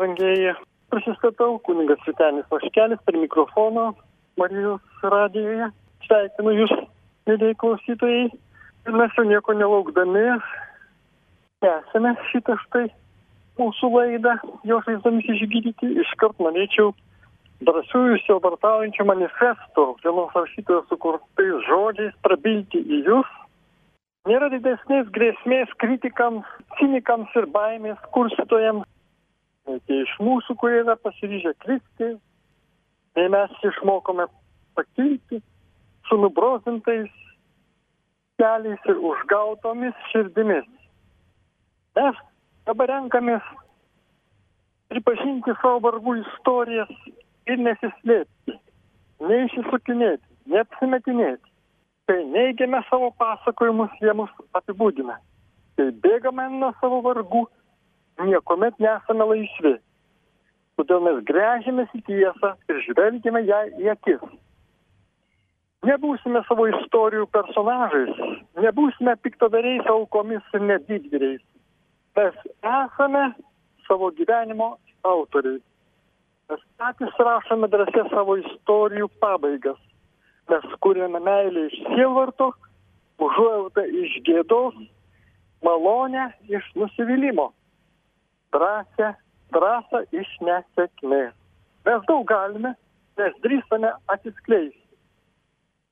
brangieji. 0.00 0.54
Prisistatau, 0.90 1.58
kuningas 1.62 2.00
Vitenis 2.06 2.48
Vaškelis 2.50 2.98
per 3.06 3.16
mikrofono 3.16 3.92
Marijos 4.40 5.04
radijoje. 5.04 5.68
Sveikinu 6.06 6.54
Jūs, 6.56 6.72
mėlyjei 7.28 7.58
klausytojai. 7.60 8.24
Ir 8.88 8.96
mes 8.96 9.12
jau 9.18 9.26
nieko 9.28 9.54
nelaukdami 9.54 10.24
tęsime 11.60 12.14
šitą 12.30 12.56
štai 12.64 12.86
mūsų 13.60 13.90
laidą, 13.92 14.38
jos 14.64 14.86
vaizdomis 14.88 15.28
išgydyti. 15.28 15.92
Iškart 16.02 16.40
norėčiau 16.40 16.94
drąsiųjų 17.68 18.22
sielvartaujančių 18.24 19.04
manifestų, 19.04 19.84
vienos 20.00 20.32
rašytojos 20.34 20.88
sukurtais 20.88 21.66
žodžiais 21.68 22.16
prabilti 22.24 22.80
į 22.80 23.02
Jūs. 23.10 23.34
Nėra 24.28 24.48
didesnės 24.52 25.12
grėsmės 25.12 25.70
kritikams, 25.80 26.48
cinikams 26.80 27.36
ir 27.36 27.46
baimės 27.52 28.00
kurstytojams 28.16 28.88
tie 29.86 30.02
iš 30.04 30.12
mūsų, 30.22 30.56
kurie 30.60 30.82
yra 30.82 30.96
pasiryžę 31.00 31.54
kristi, 31.62 32.10
tai 33.14 33.26
mes 33.32 33.54
išmokome 33.70 34.26
pakilti 34.78 35.40
su 36.08 36.18
nubrozintais 36.18 37.10
keliais 38.40 38.86
ir 38.88 39.00
užgautomis 39.10 39.96
širdimis. 40.12 40.68
Mes 41.98 42.20
dabar 42.68 42.90
renkamės 42.94 43.46
pripažinti 44.90 45.54
savo 45.60 45.80
vargų 45.86 46.16
istorijas 46.22 46.90
ir 47.50 47.62
nesislėpti, 47.62 48.56
neišsisukinėti, 49.22 50.26
neapsimetinėti. 50.54 51.46
Kai 52.10 52.18
neigiame 52.26 52.80
savo 52.88 53.12
pasakojimus, 53.22 53.92
jie 54.02 54.14
mus 54.18 54.30
apibūdina. 54.58 55.20
Kai 55.78 55.90
bėgame 56.02 56.48
nuo 56.56 56.72
savo 56.80 56.98
vargų, 57.04 57.44
niekuomet 58.26 58.78
nesame 58.82 59.26
laisvi. 59.32 59.74
Todėl 60.80 61.02
mes 61.04 61.18
grežėmės 61.28 61.90
į 61.96 62.02
tiesą 62.06 62.54
ir 62.70 62.78
žvelgime 62.86 63.42
ją 63.44 63.60
į 63.80 63.90
akis. 63.92 64.22
Nebūsime 65.88 66.42
savo 66.48 66.66
istorijų 66.68 67.26
personažais, 67.32 68.16
nebūsime 68.60 69.14
piktadariais 69.24 69.86
aukomis 69.88 70.44
ir 70.56 70.64
nedidvyriais. 70.68 71.44
Mes 72.16 72.40
esame 72.60 73.26
savo 73.86 74.10
gyvenimo 74.16 74.74
autoriai. 75.08 75.60
Mes 76.50 76.64
patys 76.80 77.20
rašome 77.28 77.68
drąsia 77.72 78.08
savo 78.10 78.36
istorijų 78.40 79.08
pabaigas. 79.22 79.78
Mes 80.50 80.66
kūrėme 80.84 81.20
meilę 81.22 81.68
iš 81.68 81.78
sielvarto, 81.92 82.50
užuojautą 83.22 83.84
iš 84.02 84.18
gėdos, 84.26 84.76
malonę 85.64 86.30
iš 86.50 86.66
nusivylimos 86.74 87.54
drąsią 88.54 89.14
drąsą 89.54 90.04
iš 90.14 90.30
nesėkmės. 90.46 91.34
Mes 91.86 92.04
daug 92.08 92.26
galime, 92.28 92.74
mes 93.18 93.36
drįstame 93.44 93.92
atsiskleisti. 94.14 94.78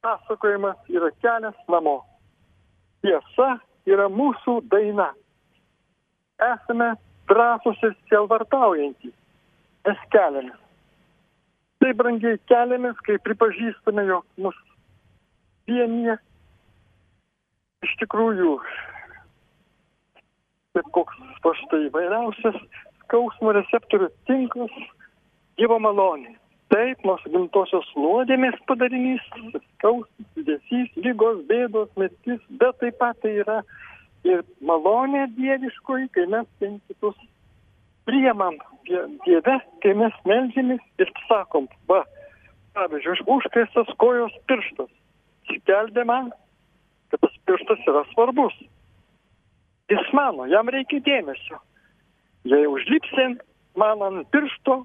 Pasakojimas 0.05 0.79
yra 0.93 1.11
kelias 1.23 1.59
namo. 1.73 1.99
Tiesa 3.03 3.57
yra 3.89 4.07
mūsų 4.13 4.61
daina. 4.71 5.11
Esame 6.53 6.93
drąsus 7.31 7.83
ir 7.83 7.97
sielvartaujantys. 8.11 9.15
Mes 9.87 10.07
keliamės. 10.15 10.65
Tai 11.79 11.93
brangiai 11.99 12.39
keliamės, 12.51 12.99
kai 13.07 13.19
pripažįstame, 13.23 14.05
jog 14.11 14.27
mus 14.43 14.57
vienyje 15.71 16.17
iš 17.87 17.93
tikrųjų 18.01 18.57
kaip 20.79 20.91
koks 20.95 21.18
va 21.49 21.57
štai 21.63 21.87
įvairiausias 21.89 22.61
skausmo 23.05 23.57
receptorių 23.57 24.13
tinklas 24.29 24.77
Dievo 25.59 25.81
malonė. 25.83 26.37
Taip, 26.69 27.01
nors 27.09 27.25
gimtosios 27.33 27.87
nuodėmės 27.97 28.59
padarinys, 28.69 29.25
skausmas, 29.79 30.27
judesys, 30.37 30.91
lygos, 31.01 31.41
bėdos, 31.49 31.89
mirtis, 31.97 32.43
bet 32.61 32.77
taip 32.83 32.99
pat 33.01 33.17
tai 33.25 33.33
yra 33.41 33.63
ir 34.29 34.45
malonė 34.61 35.25
dieviškoji, 35.39 36.11
kai 36.13 36.27
mes 36.29 36.47
vieni 36.61 36.79
kitus 36.91 37.17
priemam 38.09 38.61
Dieve, 38.89 39.57
kai 39.85 39.93
mes 40.01 40.15
melžiamės 40.29 40.85
ir 41.03 41.11
sakom, 41.29 41.67
va, 41.91 42.05
pavyzdžiui, 42.77 43.27
užkaistas 43.35 43.91
kojos 44.01 44.37
pirštas. 44.49 44.89
Skeldė 45.49 46.05
man, 46.09 46.31
kad 47.13 47.21
tas 47.25 47.35
pirštas 47.49 47.85
yra 47.91 48.05
svarbus. 48.15 48.55
Jis 49.89 50.13
mano, 50.13 50.45
jam 50.51 50.69
reikia 50.69 51.01
dėmesio. 51.05 51.59
Jei 52.49 52.69
užlipsi 52.69 53.27
man 53.79 54.03
ant 54.05 54.29
piršto, 54.35 54.83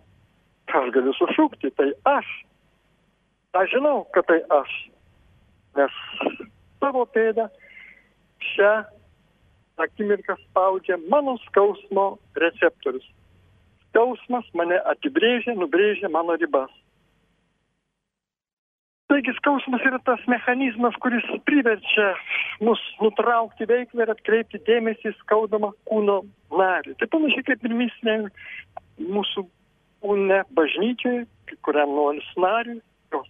aš 0.72 0.90
galiu 0.96 1.14
sušūkti, 1.18 1.74
tai 1.78 1.92
aš. 2.08 2.30
Aš 3.54 3.76
žinau, 3.76 4.06
kad 4.16 4.26
tai 4.30 4.40
aš. 4.58 4.72
Nes 5.78 5.98
savo 6.80 7.04
pėdą 7.14 7.50
šią 8.54 8.72
akimirką 9.84 10.38
spaudžia 10.46 10.98
mano 11.10 11.36
skausmo 11.48 12.18
receptorius. 12.40 13.06
Skausmas 13.90 14.48
mane 14.58 14.80
apibrėžia, 14.94 15.58
nubrėžia 15.58 16.10
mano 16.10 16.38
ribas. 16.40 16.72
Taigi 19.12 19.36
skausmas 19.38 19.84
yra 19.86 20.00
tas 20.02 20.22
mechanizmas, 20.32 20.96
kuris 21.04 21.26
priverčia 21.46 22.14
mus 22.64 22.82
nutraukti 23.02 23.68
veiklą 23.70 24.06
ir 24.06 24.14
atkreipti 24.14 24.62
dėmesį 24.68 25.12
į 25.12 25.18
skaudamą 25.22 25.74
kūno 25.90 26.22
narį. 26.54 26.96
Tai 27.00 27.10
panašiai 27.16 27.46
kaip 27.50 27.66
ir 27.68 27.76
misnė 27.78 28.18
mūsų 29.02 29.46
kūne 30.04 30.42
bažnyčioje, 30.58 31.24
kuriam 31.66 31.96
nors 31.96 32.28
nariui, 32.40 32.80
jos 33.14 33.30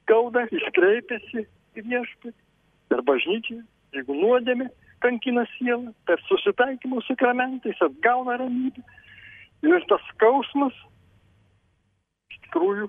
skauda, 0.00 0.46
jis 0.52 0.66
kreipiasi 0.76 1.44
į 1.78 1.86
viešpatį 1.86 2.36
per 2.90 3.04
bažnyčią, 3.08 3.60
jeigu 3.96 4.16
nuodėmė 4.18 4.68
kankina 5.04 5.44
sielą, 5.56 5.92
per 6.08 6.20
susitaikymo 6.26 7.02
sakramentą 7.06 7.70
jis 7.70 7.82
atgauna 7.86 8.38
ramybę. 8.40 8.82
Ir 9.66 9.84
tas 9.90 10.02
skausmas 10.12 10.74
iš 12.30 12.38
tikrųjų 12.46 12.88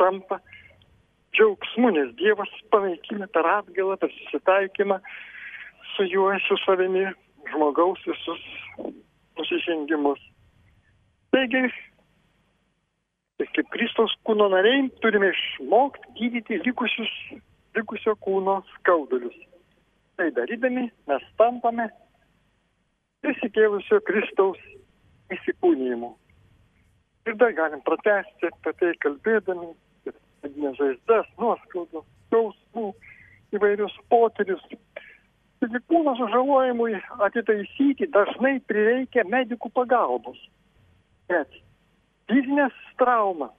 tampa 0.00 0.40
džiaugsmu, 1.36 1.92
nes 1.94 2.12
Dievas 2.20 2.52
panaikina 2.72 3.28
per 3.32 3.46
atgalą, 3.46 3.96
per 4.00 4.12
susitaikymą 4.14 5.00
su 5.94 6.06
juo, 6.10 6.32
su 6.48 6.56
savimi, 6.64 7.04
žmogaus 7.52 8.00
visus 8.08 8.42
nusižengimus. 9.36 10.20
Taigi, 11.34 11.62
tai 13.36 13.48
kaip 13.52 13.68
Kristaus 13.74 14.14
kūno 14.26 14.48
nariai 14.52 14.88
turime 15.04 15.30
išmokti 15.34 16.14
gydyti 16.18 16.62
likusius, 16.64 17.12
likusio 17.76 18.16
kūno 18.24 18.62
skaudulius. 18.74 19.36
Tai 20.16 20.30
darydami 20.32 20.88
mes 21.10 21.24
tampame 21.36 21.90
prisikėlusio 23.24 24.00
Kristaus 24.06 24.60
įsikūnymu. 25.34 26.14
Ir 27.26 27.34
dar 27.40 27.52
galim 27.58 27.82
pratesti 27.84 28.48
apie 28.48 28.72
tai 28.80 28.92
kalbėdami, 29.02 29.72
vidinės 30.44 30.78
žaizdas, 30.80 31.28
nuoskaudos, 31.40 32.06
skausmų, 32.26 32.90
įvairius 33.56 33.94
potyrius. 34.10 34.62
Taigi 35.60 35.80
kūno 35.88 36.16
sužalojimui 36.18 36.98
atitaisyti 37.24 38.10
dažnai 38.12 38.58
prireikia 38.68 39.24
medikų 39.28 39.70
pagalbos. 39.76 40.38
Bet 41.30 41.52
fizinės 42.30 42.74
traumas 43.00 43.54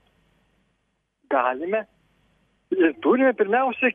galime 1.32 1.84
ir 2.72 2.94
turime 3.04 3.34
pirmiausia 3.36 3.90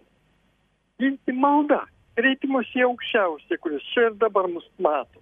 gydyti 0.99 1.35
maldą, 1.37 1.79
kreipimus 2.19 2.69
į 2.77 2.83
aukščiausią, 2.89 3.59
kuris 3.63 3.85
čia 3.93 4.09
ir 4.09 4.17
dabar 4.21 4.49
mus 4.51 4.67
mato. 4.83 5.21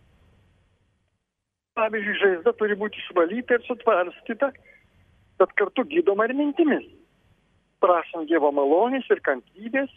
Pavyzdžiui, 1.80 2.18
žaizda 2.20 2.52
turi 2.60 2.76
būti 2.76 3.00
išvalyta 3.00 3.56
ir 3.56 3.64
sutvarstyta, 3.68 4.50
bet 5.40 5.53
kartu 5.59 5.85
gydoma 5.94 6.28
ir 6.28 6.35
mintimis 6.35 6.90
prašant 7.82 8.30
Dievo 8.30 8.52
malonės 8.56 9.08
ir 9.12 9.22
kantrybės, 9.26 9.92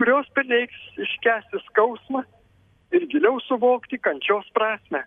kurios 0.00 0.28
prireiks 0.36 0.98
iškesti 1.02 1.60
skausmą 1.68 2.22
ir 2.94 3.06
giliau 3.12 3.40
suvokti 3.46 3.98
kančios 3.98 4.48
prasme. 4.56 5.02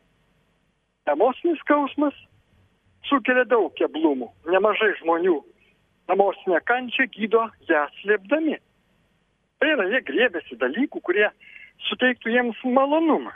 Emocinis 1.10 1.60
skausmas 1.64 2.16
sukelia 3.10 3.46
daug 3.50 3.74
keblumų, 3.80 4.30
nemažai 4.52 4.92
žmonių. 5.02 5.40
Emocinę 6.10 6.58
kančią 6.66 7.06
gydo 7.14 7.44
ją 7.70 7.86
slėpdami. 8.00 8.58
Tai 9.60 9.70
yra, 9.76 9.86
jie 9.92 10.00
grėbėsi 10.08 10.58
dalykų, 10.58 11.02
kurie 11.06 11.28
suteiktų 11.90 12.34
jiems 12.34 12.62
malonumą. 12.66 13.34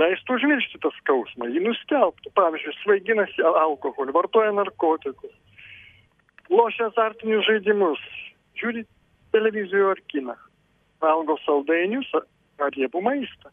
Leistų 0.00 0.36
užmiršti 0.36 0.80
tą 0.82 0.90
skausmą, 0.98 1.48
jį 1.48 1.62
nustelbtų. 1.64 2.32
Pavyzdžiui, 2.36 2.74
svaiginasi 2.82 3.44
alkoholį, 3.46 4.12
vartoja 4.16 4.50
narkotikus, 4.56 5.32
lošia 6.50 6.90
azartinius 6.90 7.46
žaidimus, 7.48 8.00
žiūri 8.60 8.84
televizijų 9.34 9.92
ar 9.92 10.00
kiną, 10.12 10.36
valgo 11.02 11.36
saldainius 11.44 12.08
ar 12.16 12.72
riebų 12.76 13.02
maistą. 13.04 13.52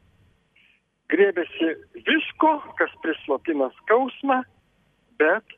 grėbėsi 1.14 1.74
visko, 2.08 2.54
kas 2.80 2.94
prislopina 3.04 3.70
skausmą, 3.82 4.40
bet 5.22 5.58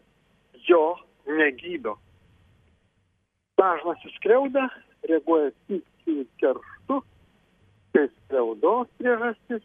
jo 0.67 0.97
negydo. 1.27 1.95
Dažnas 3.55 4.01
įskriauda, 4.09 4.65
reaguoja 5.07 5.53
ir 5.71 6.25
kerštu, 6.41 6.99
tai 7.95 8.09
skriaudos 8.09 8.89
priežastis 8.99 9.63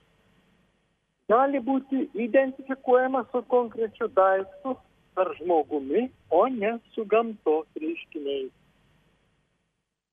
gali 1.30 1.58
būti 1.62 2.04
identifikuojama 2.26 3.24
su 3.32 3.42
konkrečiu 3.50 4.08
daiktu 4.14 4.76
ar 5.16 5.34
žmogumi, 5.38 6.08
o 6.30 6.46
ne 6.48 6.78
su 6.94 7.04
gamtos 7.04 7.66
reiškiniais. 7.80 8.52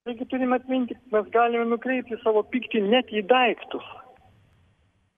Taigi 0.07 0.25
turime 0.31 0.55
atminti, 0.55 0.95
mes 1.11 1.25
galime 1.33 1.65
nukreipti 1.67 2.15
savo 2.23 2.43
pyktį 2.53 2.83
net 2.87 3.09
į 3.11 3.25
daiktus. 3.27 3.87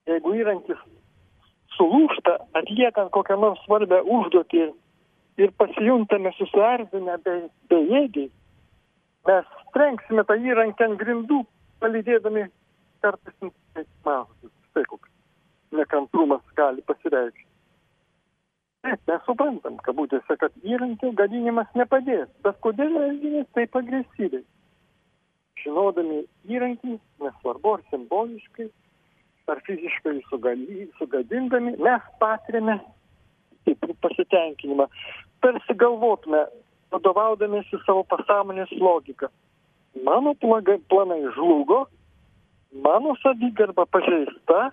Jeigu 0.09 0.33
įrankis 0.41 0.79
sulūšta, 1.77 2.35
atliekant 2.57 3.11
kokią 3.15 3.37
nors 3.39 3.61
svarbę 3.67 4.01
užduotį 4.17 4.63
ir 5.43 5.53
pasijuntame 5.61 6.31
susierzinę 6.37 7.19
be, 7.25 7.35
bejėgiai, 7.71 8.31
mes 9.29 9.53
trenksime 9.77 10.25
tą 10.25 10.39
įrankį 10.49 10.87
ant 10.87 10.99
grindų, 11.03 11.43
palydėdami 11.83 12.47
kartais 13.05 13.53
mažus. 14.07 14.55
Štai 14.71 14.87
koks 14.89 15.09
nekantrumas 15.77 16.43
gali 16.57 16.81
pasireikšti. 16.89 17.48
Taip, 18.85 19.01
mes 19.11 19.25
suprantam, 19.27 19.75
kabutėse, 19.83 20.37
kad 20.39 20.53
įrankio 20.63 21.11
gadinimas 21.17 21.67
nepadės, 21.75 22.29
bet 22.45 22.61
kodėl 22.63 22.95
elgiamės 23.09 23.49
taip 23.57 23.75
agresyviai? 23.75 24.45
žinodami 25.63 26.23
įrankį, 26.49 26.97
nesvarbu 27.23 27.75
ar 27.77 27.83
simboliškai, 27.91 28.69
ar 29.49 29.61
fiziškai 29.65 30.19
sugadindami, 30.29 31.75
mes 31.81 32.09
patiriame 32.21 32.77
stiprų 33.61 33.95
pasitenkinimą. 34.05 34.87
Tarsi 35.43 35.75
galvotume, 35.81 36.43
vadovaudamėsi 36.93 37.79
savo 37.85 38.03
pasąmonės 38.09 38.71
logiką. 38.77 39.29
Mano 40.05 40.35
planai 40.37 41.21
žlugo, 41.35 41.85
mano 42.85 43.15
savigarba 43.23 43.87
pažeista, 43.89 44.69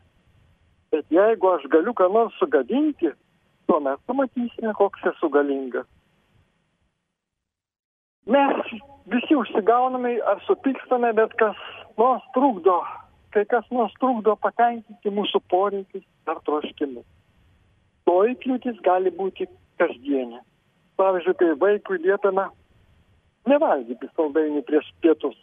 bet 0.93 1.09
jeigu 1.11 1.55
aš 1.55 1.65
galiu 1.73 1.97
ką 1.97 2.11
nors 2.13 2.37
sugadinti, 2.41 3.11
tuomet 3.67 4.01
pamatysime, 4.07 4.73
koks 4.75 5.07
esu 5.13 5.31
galingas. 5.31 5.87
Mes 8.27 8.73
visi 9.13 9.37
užsigauname 9.39 10.17
ar 10.31 10.41
supykstame, 10.47 11.13
bet 11.15 11.35
kas 11.39 11.59
nors 11.99 12.25
trukdo, 12.35 12.81
kai 13.31 13.45
kas 13.53 13.67
nors 13.71 13.95
trukdo 14.01 14.35
patenkinti 14.43 15.13
mūsų 15.19 15.43
poreikius 15.53 16.05
ar 16.27 16.41
troškimus. 16.49 17.07
Toji 18.07 18.35
kliūtis 18.43 18.79
gali 18.87 19.13
būti 19.15 19.47
kasdienė. 19.81 20.41
Pavyzdžiui, 20.97 21.37
kai 21.39 21.53
vaikui 21.61 22.01
liepame 22.03 22.47
nevalgyti 23.51 24.09
saldainių 24.17 24.63
prieš 24.67 24.89
pietus, 25.05 25.37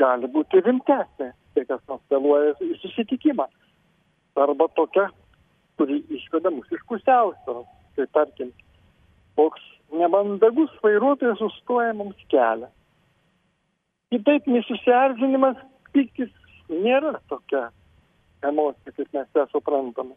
gali 0.00 0.28
būti 0.32 0.60
rimtesnė, 0.64 1.30
kai 1.54 1.64
kas 1.68 1.80
nors 1.88 2.04
vėluoja 2.12 2.56
į 2.64 2.74
susitikimą. 2.82 3.48
Arba 4.38 4.68
tokia, 4.76 5.08
kuri 5.78 6.00
išveda 6.18 6.50
mus 6.54 6.68
iš 6.74 6.82
pusiausvėros, 6.90 7.66
kai 7.96 8.06
tarkim, 8.16 8.52
koks 9.38 9.64
nemandagus 9.94 10.74
vairuotojas 10.82 11.40
sustoja 11.40 11.94
mums 11.96 12.18
kelią. 12.32 12.68
Kitaip 14.12 14.46
nesusierzinimas, 14.48 15.58
piktis 15.92 16.32
nėra 16.68 17.18
tokia 17.28 17.68
emocija, 18.44 18.94
kaip 18.96 19.12
mes 19.14 19.28
ją 19.36 19.44
suprantame. 19.52 20.16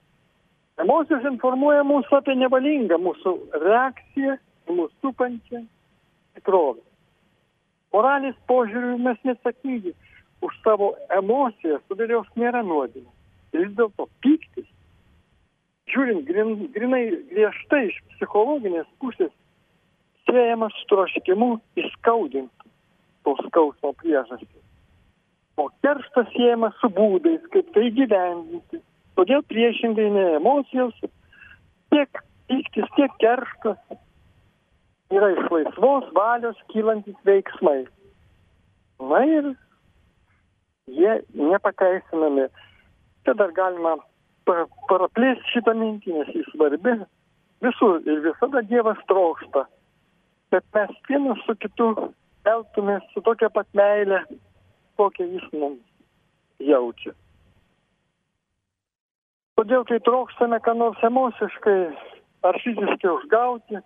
Emocijos 0.82 1.26
informuoja 1.30 1.84
mūsų 1.86 2.22
apie 2.22 2.36
nevalingą 2.40 2.98
mūsų 3.02 3.34
reakciją 3.62 4.38
į 4.70 4.78
mūsų 4.78 4.96
supančią 5.04 5.62
tikrovę. 6.38 6.82
Moralės 7.92 8.38
požiūriu 8.48 8.96
mes 9.04 9.20
nesakingi 9.28 9.92
už 10.42 10.54
savo 10.64 10.94
emocijas, 11.12 11.84
todėl 11.90 12.16
jos 12.16 12.30
nėra 12.40 12.64
nuodėmė. 12.66 13.10
Vis 13.52 13.74
dėlto 13.76 14.08
piktis, 14.24 14.68
žiūrint 15.94 16.26
grin, 16.28 16.56
grinai 16.76 17.04
griežtai 17.32 17.86
iš 17.90 18.00
psichologinės 18.16 18.90
pusės, 19.04 19.32
siejamas 20.30 20.76
su 20.80 20.88
troškimu 20.92 21.54
įskaudinti 21.82 22.72
to 23.26 23.36
skausmo 23.48 23.94
priežastį. 24.02 24.62
O 25.62 25.68
kerštas 25.84 26.30
siejamas 26.34 26.78
su 26.82 26.90
būdais, 26.96 27.44
kaip 27.54 27.68
tai 27.76 27.90
gyvendinti. 27.96 28.82
Todėl 29.20 29.44
priešingai 29.52 30.08
ne 30.16 30.24
emocijos, 30.38 30.96
tiek 31.94 32.22
pyktis, 32.50 32.88
tiek 32.96 33.18
kerštas 33.22 34.00
yra 35.12 35.34
iš 35.36 35.44
laisvos 35.52 36.08
valios 36.16 36.60
kylantis 36.72 37.18
veiksmai. 37.28 37.84
Na 39.12 39.22
ir 39.28 39.52
jie 40.88 41.18
nepateisinami. 41.36 42.48
Čia 43.26 43.36
dar 43.38 43.52
galima 43.54 43.98
praplėsti 44.90 45.56
šitą 45.56 45.76
mintį, 45.78 46.16
nes 46.20 46.34
jis 46.36 46.50
svarbi. 46.54 46.98
Visur 47.62 48.02
ir 48.10 48.24
visada 48.26 48.64
Dievas 48.66 49.00
trokšta 49.10 49.68
kad 50.52 50.64
mes 50.74 50.90
vienas 51.08 51.40
su 51.46 51.54
kitu 51.56 51.88
elgtumės 52.52 53.04
su 53.14 53.22
tokia 53.24 53.48
pat 53.56 53.68
meile, 53.78 54.20
kokią 55.00 55.28
jis 55.32 55.46
mums 55.56 55.80
jaučia. 56.60 57.14
Todėl, 59.56 59.86
kai 59.88 60.02
trokštame 60.04 60.60
ką 60.66 60.74
nors 60.76 61.04
emociškai 61.08 61.78
ar 62.50 62.60
fiziškai 62.66 63.12
užgauti, 63.14 63.80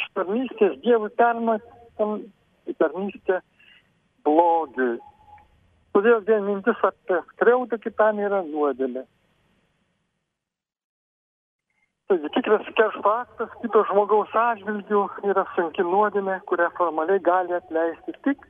iš 0.00 0.08
tarnystės 0.18 0.74
Dievui 0.82 1.12
permatom 1.20 2.18
į 2.66 2.74
tarnystę 2.80 3.38
blogiui. 4.26 4.96
Todėl 5.96 6.18
vien 6.28 6.42
mintis 6.44 6.80
apie 6.84 7.22
skriaudą 7.32 7.78
kitam 7.80 8.18
yra 8.20 8.42
nuodėmė. 8.44 9.06
Taigi 12.10 12.28
tikras 12.34 12.66
keršto 12.78 13.12
aktas 13.12 13.54
kito 13.62 13.80
žmogaus 13.88 14.34
atžvilgių 14.42 15.00
yra 15.30 15.46
sunki 15.54 15.86
nuodėmė, 15.86 16.36
kurią 16.50 16.68
formaliai 16.76 17.22
gali 17.30 17.56
atleisti 17.56 18.12
tik 18.26 18.44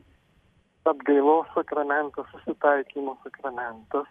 atgailos 0.91 1.47
sakramentas, 1.55 2.27
susitaikymo 2.35 3.15
sakramentas. 3.23 4.11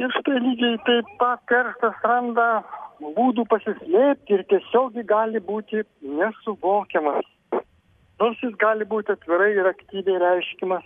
Ir 0.00 0.16
štai 0.16 0.40
lygiai 0.40 0.80
taip 0.88 1.12
pat 1.20 1.44
kerštas 1.52 2.00
randa 2.08 2.48
būdų 3.20 3.44
pasislėpti 3.52 4.38
ir 4.38 4.48
tiesiogiai 4.54 5.04
gali 5.14 5.44
būti 5.52 5.84
nesuvokiamas. 6.16 7.28
Nors 8.22 8.38
jis 8.38 8.52
gali 8.54 8.86
būti 8.86 9.10
atvirai 9.10 9.48
ir 9.56 9.66
aktyviai 9.66 10.20
reiškimas 10.22 10.84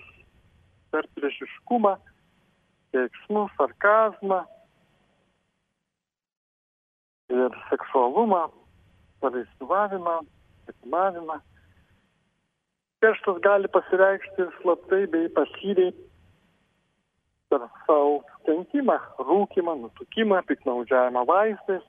per 0.88 1.04
priešiškumą, 1.18 1.90
keiksmų, 2.96 3.42
sarkazmą, 3.58 4.38
ir 7.28 7.58
seksualumą, 7.68 8.46
paleistuvavimą, 9.20 10.14
sekmavimą. 10.70 11.36
Kerštas 13.04 13.42
gali 13.44 13.68
pasireikšti 13.74 14.46
ir 14.46 14.54
slaptai 14.62 15.02
bei 15.12 15.28
pasyviai 15.36 15.92
per 17.52 17.68
savo 17.84 18.22
kenkimą, 18.48 18.96
rūkimą, 19.28 19.76
nutukimą, 19.82 20.40
piknaudžiavimą 20.48 21.26
vaistais, 21.28 21.84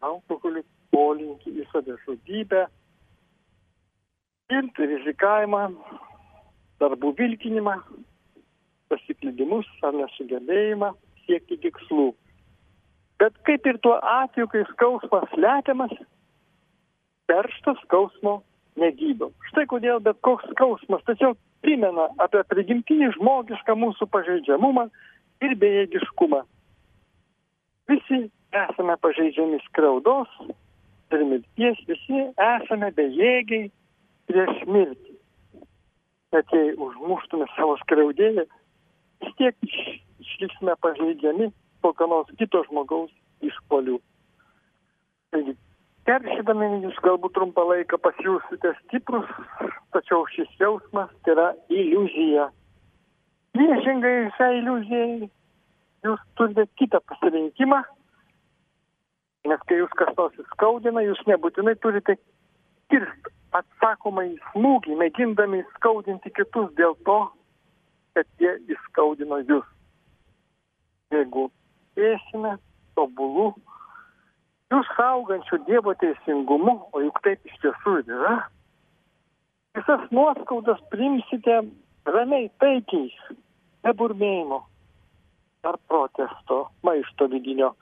alkoholį, 0.00 0.64
polinkį 0.96 1.58
į 1.60 1.68
savižudybę, 1.74 2.64
ir 4.52 4.68
rizikavimą, 4.78 5.62
darbų 6.80 7.12
vilkinimą, 7.18 7.76
pasiklydimus 8.90 9.66
ar 9.82 9.96
nesugebėjimą 9.96 10.92
siekti 11.26 11.58
tikslų. 11.64 12.12
Bet 13.18 13.38
kaip 13.48 13.66
ir 13.66 13.78
tuo 13.82 13.96
atveju, 13.96 14.46
kai 14.52 14.62
skausmas 14.70 15.26
slepiamas, 15.32 15.94
perštas 17.26 17.80
skausmo 17.86 18.42
negydo. 18.78 19.32
Štai 19.50 19.64
kodėl 19.70 20.02
bet 20.04 20.20
koks 20.26 20.46
skausmas 20.52 21.02
tiesiog 21.08 21.38
primena 21.64 22.10
apie 22.22 22.44
prigimtinį 22.52 23.14
žmogišką 23.16 23.74
mūsų 23.80 24.06
pažeidžiamumą 24.12 24.86
ir 25.42 25.56
bejėgiškumą. 25.62 26.44
Visi 27.90 28.20
esame 28.54 28.96
pažeidžiami 29.02 29.58
skriaudos 29.66 30.30
ir 31.14 31.24
mirties, 31.24 31.80
visi 31.88 32.22
esame 32.36 32.92
bejėgiai 32.94 33.70
prieš 34.30 34.64
mirtį. 34.70 35.14
Bet 36.34 36.50
jei 36.52 36.74
užmuštume 36.74 37.46
savo 37.54 37.76
skriaudėją, 37.82 38.44
vis 39.22 39.36
tiek 39.38 39.56
išliksime 39.66 40.74
pažeidžiami 40.82 41.52
kokio 41.84 42.08
nors 42.10 42.32
kito 42.40 42.62
žmogaus 42.66 43.12
išpolių. 43.46 44.00
Taigi, 45.34 45.54
keršydami 46.08 46.68
jūs 46.84 46.98
galbūt 47.04 47.36
trumpą 47.36 47.64
laiką 47.70 47.98
pasijūsite 48.02 48.74
stiprus, 48.82 49.30
tačiau 49.94 50.26
šis 50.34 50.50
jausmas 50.60 51.12
tai 51.24 51.36
yra 51.36 51.48
iliuzija. 51.70 52.50
priešingai 53.56 54.16
šiai 54.36 54.58
iliuzijai 54.60 55.30
jūs 56.06 56.24
turite 56.38 56.66
kitą 56.80 57.00
pasirinkimą, 57.10 57.80
nes 59.50 59.62
kai 59.68 59.78
jūs 59.80 59.94
kas 59.98 60.12
nors 60.18 60.42
įskaudina, 60.42 61.06
jūs 61.06 61.22
nebūtinai 61.30 61.76
turite 61.80 62.18
kirsti 62.90 63.35
atsakomą 63.58 64.24
į 64.30 64.36
smūgį, 64.50 64.96
mėgindami 65.00 65.62
įskaudinti 65.64 66.32
kitus 66.36 66.68
dėl 66.78 66.96
to, 67.08 67.18
kad 68.16 68.26
jie 68.42 68.52
įskaudino 68.72 69.40
jūs. 69.44 69.66
Jeigu 71.14 71.46
esime 71.96 72.56
tobulų, 72.98 73.50
jūs 74.72 74.92
augančių 75.06 75.60
Dievo 75.68 75.94
teisingumu, 76.00 76.76
o 76.92 77.02
juk 77.04 77.20
taip 77.24 77.44
iš 77.46 77.58
tiesų 77.64 77.98
ir 78.02 78.14
yra, 78.18 78.36
visas 79.78 80.06
nuoskaudas 80.10 80.80
primsite 80.92 81.60
ramiai, 82.08 82.48
taikiai, 82.62 83.12
be 83.84 83.92
burmėjimo 84.00 84.62
ar 85.66 85.78
protesto, 85.90 86.66
maišto 86.86 87.28
vidinio. 87.32 87.72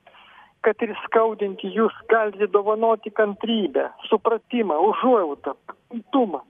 Kad 0.64 0.80
ir 0.85 0.94
skaudinti 1.04 1.68
jūs 1.75 1.94
galite 2.09 2.49
dovanoti 2.49 3.12
kantrybę, 3.12 3.90
supratimą, 4.09 4.78
užuojautą, 4.90 5.52
pakantumą. 5.68 6.40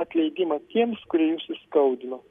Atleidimą 0.00 0.60
tiems, 0.72 1.02
kurie 1.12 1.34
jūs 1.34 1.44
įskaudino. 1.56 2.22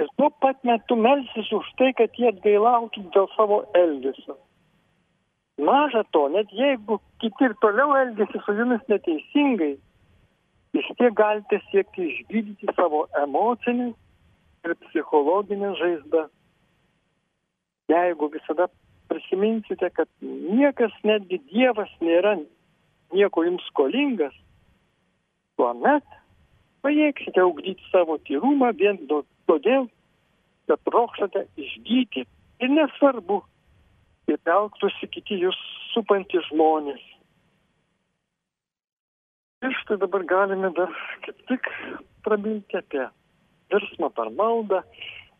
Ir 0.00 0.08
tuo 0.16 0.30
pat 0.40 0.62
metu 0.64 0.96
melsis 0.96 1.52
už 1.52 1.68
tai, 1.76 1.90
kad 1.96 2.16
jie 2.16 2.30
atgailautų 2.32 3.04
dėl 3.12 3.28
savo 3.36 3.60
elgesio. 3.76 4.38
Maža 5.60 6.06
to, 6.16 6.22
net 6.32 6.48
jeigu 6.56 6.96
kiti 7.20 7.44
ir 7.44 7.54
toliau 7.60 7.92
elgesi 7.98 8.40
su 8.44 8.54
jumis 8.56 8.80
neteisingai, 8.88 9.74
vis 10.72 10.88
tiek 10.96 11.12
galite 11.18 11.60
siekti 11.68 12.06
išgydyti 12.08 12.72
savo 12.78 13.02
emocinį 13.20 13.90
ir 14.64 14.76
psichologinę 14.86 15.74
žaizdą. 15.80 16.28
Jeigu 17.92 18.30
visada 18.32 18.70
prisiminsite, 19.10 19.90
kad 19.96 20.08
niekas, 20.22 20.94
netgi 21.06 21.40
Dievas 21.50 21.90
nėra 22.04 22.36
nieko 23.14 23.44
jums 23.46 23.66
skolingas, 23.70 24.34
tuomet 25.58 26.06
pajėgsite 26.84 27.42
ugdyti 27.44 27.84
savo 27.90 28.16
tyrumą 28.28 28.70
vien 28.78 29.00
todėl, 29.10 29.88
kad 30.70 30.82
trokštate 30.86 31.44
išgyti. 31.60 32.26
Ir 32.60 32.72
nesvarbu, 32.72 33.40
kaip 34.30 34.52
elgtųsi 34.54 35.08
kiti 35.12 35.40
jūs 35.42 35.58
supantys 35.94 36.46
žmonės. 36.52 37.00
Ir 39.66 39.74
štai 39.82 39.98
dabar 40.00 40.22
galime 40.28 40.70
dar 40.76 40.92
kaip 41.24 41.40
tik 41.50 41.66
prabilti 42.24 42.78
apie 42.78 43.08
virsmą 43.72 44.08
per 44.16 44.30
maldą, 44.36 44.80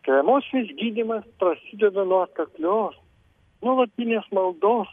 kai 0.05 0.19
emocinis 0.21 0.73
gydimas 0.81 1.25
prasideda 1.41 2.05
nuo 2.09 2.25
atkaklios, 2.27 2.99
nuolatinės 3.65 4.27
maldos. 4.35 4.91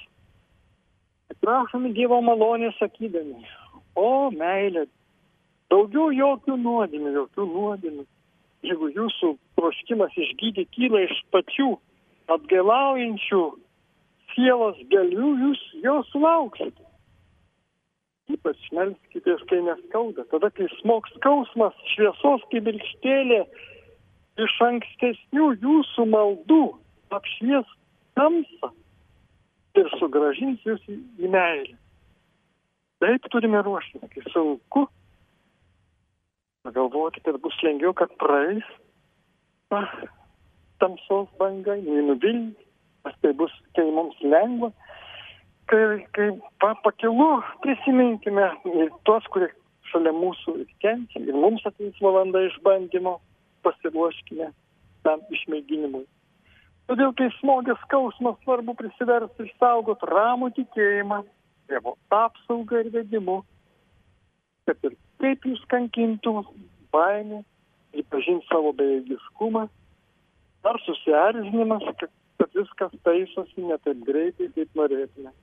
Prašome 1.44 1.92
Dievo 1.96 2.18
malonės 2.24 2.78
sakydami, 2.80 3.44
o 3.96 4.30
meilė, 4.34 4.88
daugiau 5.72 6.10
jokių 6.16 6.58
nuodėmių, 6.64 7.14
jokių 7.22 7.46
nuodėmių. 7.52 8.08
Jeigu 8.66 8.90
jūsų 8.96 9.36
troškimas 9.60 10.16
išgydyti 10.18 10.66
kyla 10.74 11.04
iš 11.06 11.20
pačių 11.32 11.70
atgailaujančių 12.34 13.44
sielos 14.34 14.82
galių, 14.92 15.30
jūs 15.44 15.62
jo 15.84 16.00
sulauksite 16.10 16.88
ypač 18.32 18.60
melskitės, 18.76 19.44
kai 19.50 19.62
neskauda. 19.64 20.26
Tada, 20.32 20.50
kai 20.52 20.68
smoks 20.82 21.14
skausmas, 21.18 21.76
šviesos 21.94 22.44
kibirkštėlė 22.52 23.42
iš 24.44 24.56
ankstesnių 24.68 25.50
jūsų 25.64 26.08
maldų 26.12 26.64
apšvies 27.16 27.70
tamsą 28.18 28.72
ir 29.78 29.90
sugražins 30.00 30.64
jūs 30.66 30.84
į, 30.90 30.98
į 31.22 31.32
meilę. 31.34 31.76
Taip 33.04 33.28
turime 33.32 33.62
ruoštis, 33.62 34.02
kai 34.14 34.24
sunku. 34.34 34.88
Galvoti, 36.68 37.22
kad 37.24 37.38
bus 37.40 37.56
lengviau, 37.64 37.94
kad 37.96 38.12
praeis 38.20 38.66
ta 39.72 39.86
tamsos 40.82 41.30
banga, 41.40 41.78
nenuvilti, 41.80 42.66
nes 43.06 43.16
tai 43.24 43.32
bus, 43.38 43.54
kai 43.78 43.86
mums 43.94 44.18
lengva 44.26 44.74
kai, 45.68 46.08
kai 46.12 46.30
pa, 46.60 46.74
pakilu, 46.84 47.42
prisiminkime 47.64 48.48
ir 48.74 48.92
tuos, 49.08 49.26
kurie 49.34 49.50
šalia 49.92 50.14
mūsų 50.16 50.58
kenčia, 50.84 51.22
ir 51.24 51.36
mums 51.36 51.66
ateis 51.68 51.96
valanda 52.04 52.44
išbandymo, 52.48 53.18
pasiruoškime 53.68 54.52
tam 55.08 55.24
išmėginimui. 55.36 56.06
Todėl, 56.88 57.12
kai 57.20 57.27
smogė 57.41 57.75
skausmas, 57.82 58.38
svarbu 58.46 58.77
prisiversti 58.79 59.50
išsaugoti 59.50 60.08
ramų 60.08 60.53
tikėjimą, 60.56 61.24
Dievo 61.67 61.98
apsaugą 62.15 62.79
ir 62.79 62.94
vedimu, 62.94 63.41
kad 64.70 64.86
ir 64.88 64.94
kaip 65.20 65.44
jūs 65.50 65.60
kankintų 65.67 66.32
baimė, 66.96 67.41
pripažinti 67.91 68.48
savo 68.48 68.72
bejėgiškumą, 68.77 69.65
ar 70.72 70.79
susierzinimas, 70.86 71.84
kad, 72.00 72.15
kad 72.39 72.56
viskas 72.56 72.96
taisosi 73.03 73.67
ne 73.67 73.75
taip 73.84 74.00
greitai, 74.08 74.48
kaip 74.56 74.79
norėtume. 74.79 75.36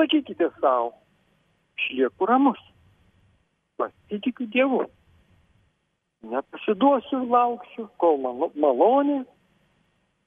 Sakykite 0.00 0.50
savo, 0.58 0.90
išlieku 1.78 2.26
ramus, 2.26 2.60
pasitikiu 3.78 4.50
Dievu, 4.50 4.84
nepasiduosiu 6.34 7.22
ir 7.22 7.30
lauksiu, 7.30 7.86
kol 8.02 8.18
malonė 8.58 9.22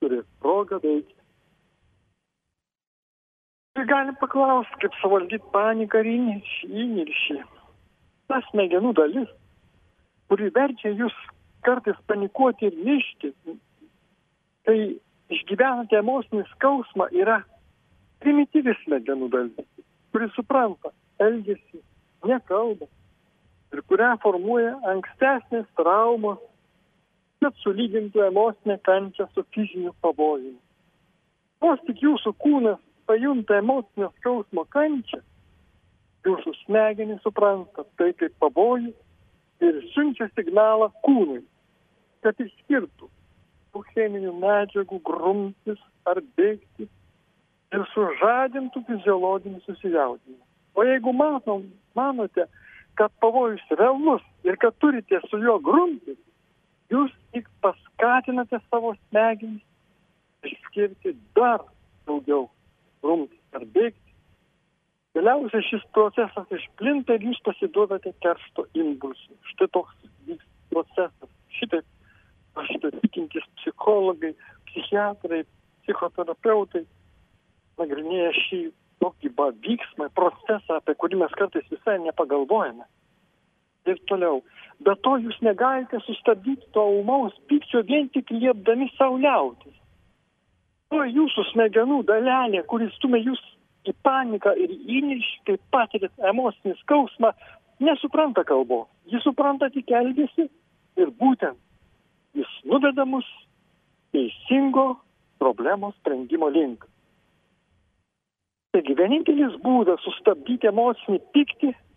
turės 0.03 0.25
progą 0.43 0.79
veikti. 0.83 1.19
Ir 3.73 3.87
galim 3.89 4.17
paklausti, 4.21 4.79
kaip 4.83 4.97
suvaldyti 5.01 5.53
paniką 5.53 6.03
ir 6.03 6.09
įniršį. 6.83 7.39
Ta 8.29 8.41
smegenų 8.51 8.91
dalis, 8.99 9.31
kuri 10.29 10.51
verčia 10.53 10.91
jūs 10.93 11.15
kartais 11.65 11.97
panikuoti 12.07 12.69
ir 12.69 12.77
ništi, 12.85 13.31
kai 14.67 14.77
išgyvenate 15.33 15.97
emocinį 16.03 16.43
skausmą, 16.51 17.09
yra 17.17 17.39
primityvi 18.23 18.75
smegenų 18.83 19.31
dalis, 19.33 19.69
kuri 20.13 20.29
supranta, 20.35 20.93
elgesi, 21.23 21.81
nekalba 22.27 22.87
ir 23.73 23.81
kurią 23.89 24.13
formuoja 24.21 24.75
ankstesnės 24.91 25.65
traumos, 25.79 26.37
kad 27.43 27.59
sulygintų 27.59 28.23
emocinę 28.29 28.77
kančią 28.87 29.27
su 29.33 29.43
fiziniu 29.51 29.91
pavojumi. 30.01 30.59
Vos 31.63 31.81
tik 31.87 31.99
jūsų 32.03 32.31
kūnas 32.39 32.79
pajunta 33.07 33.57
emocinio 33.59 34.09
skausmo 34.19 34.63
kančią, 34.71 35.19
jūsų 36.23 36.53
smegenys 36.61 37.19
supranta 37.23 37.83
tai 37.99 38.13
kaip 38.19 38.35
pavojų 38.39 38.93
ir 39.63 39.81
siunčia 39.91 40.29
signalą 40.31 40.87
kūnui, 41.03 41.41
kad 42.23 42.39
išskirtų 42.39 43.09
tų 43.73 43.81
cheminių 43.91 44.31
medžiagų 44.39 44.99
grumtis 45.03 45.81
ar 46.07 46.21
bėgti 46.37 46.87
ir 47.73 47.85
sužadintų 47.91 48.83
fiziologinį 48.87 49.63
susijaudinimą. 49.65 50.43
O 50.77 50.85
jeigu 50.85 51.11
manom, 51.13 51.65
manote, 51.97 52.47
kad 52.95 53.11
pavojus 53.19 53.65
realus 53.75 54.23
ir 54.45 54.55
kad 54.61 54.77
turite 54.79 55.19
su 55.27 55.41
juo 55.41 55.57
grumtis, 55.59 56.19
jūs 56.93 57.11
tik 57.33 57.49
paskatinate 57.65 58.59
savo 58.69 58.93
smegenis 59.07 59.61
išskirti 60.47 61.15
dar 61.37 61.63
daugiau 62.07 62.47
grumtis 63.03 63.57
ar 63.57 63.65
bėgti. 63.75 63.99
Galiausiai 65.13 65.65
šis 65.67 65.83
procesas 65.93 66.55
išplinta 66.57 67.17
ir 67.17 67.27
jūs 67.29 67.41
pasiduodate 67.45 68.15
keršto 68.25 68.65
impulsui. 68.73 69.35
Štai 69.51 69.69
toks 69.75 70.07
vyks 70.27 70.47
procesas. 70.71 71.31
Šitaip, 71.53 71.85
šitaip 72.71 72.97
tikintys 73.03 73.45
psichologai, 73.59 74.33
psichiatrai, 74.71 75.43
psichoterapeutai 75.83 76.85
nagrinėja 77.77 78.33
šį 78.39 78.61
tokį 79.03 79.31
va, 79.37 79.49
vyksmą, 79.65 80.09
procesą, 80.17 80.79
apie 80.79 80.95
kurį 80.99 81.21
mes 81.21 81.37
kartais 81.37 81.69
visai 81.71 81.99
nepagalvojame. 82.01 82.85
Ir 83.89 83.97
toliau. 84.07 84.41
Be 84.83 84.95
to 85.05 85.17
jūs 85.19 85.39
negalite 85.43 85.99
sustabdyti 86.05 86.69
to 86.75 86.83
umaus 86.99 87.35
pykčio 87.51 87.83
vien 87.87 88.09
tik 88.13 88.31
liepdami 88.31 88.89
sauliautis. 88.97 89.75
To 90.93 91.03
jūsų 91.09 91.45
smegenų 91.51 92.03
dalelė, 92.07 92.63
kuris 92.69 92.93
stumia 92.99 93.19
jūs 93.23 93.41
į 93.89 93.95
paniką 94.05 94.53
ir 94.59 94.71
įniršį, 94.71 95.37
kai 95.47 95.57
patirėt 95.73 96.27
emocinį 96.31 96.77
skausmą, 96.83 97.33
nesupranta 97.83 98.45
kalbos. 98.47 98.87
Jis 99.11 99.25
supranta 99.25 99.69
tik 99.73 99.91
elgesį 99.91 100.47
ir 101.01 101.11
būtent 101.19 101.59
jis 102.33 102.49
nuveda 102.65 103.05
mus 103.05 103.27
teisingo 104.13 104.97
problemos 105.39 105.95
sprendimo 105.99 106.49
link. 106.49 106.85
Taigi 108.73 108.95
vienintelis 108.97 109.57
būdas 109.61 110.01
sustabdyti 110.05 110.69
emocinį 110.69 111.19
pyktį- 111.35 111.73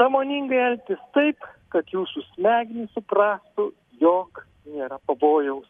samoningai 0.00 0.58
elgtis 0.70 1.00
taip, 1.16 1.44
kad 1.72 1.88
jūsų 1.92 2.22
smegenys 2.34 2.92
suprastų, 2.96 3.70
jog 4.00 4.44
nėra 4.68 4.98
pavojaus. 5.08 5.68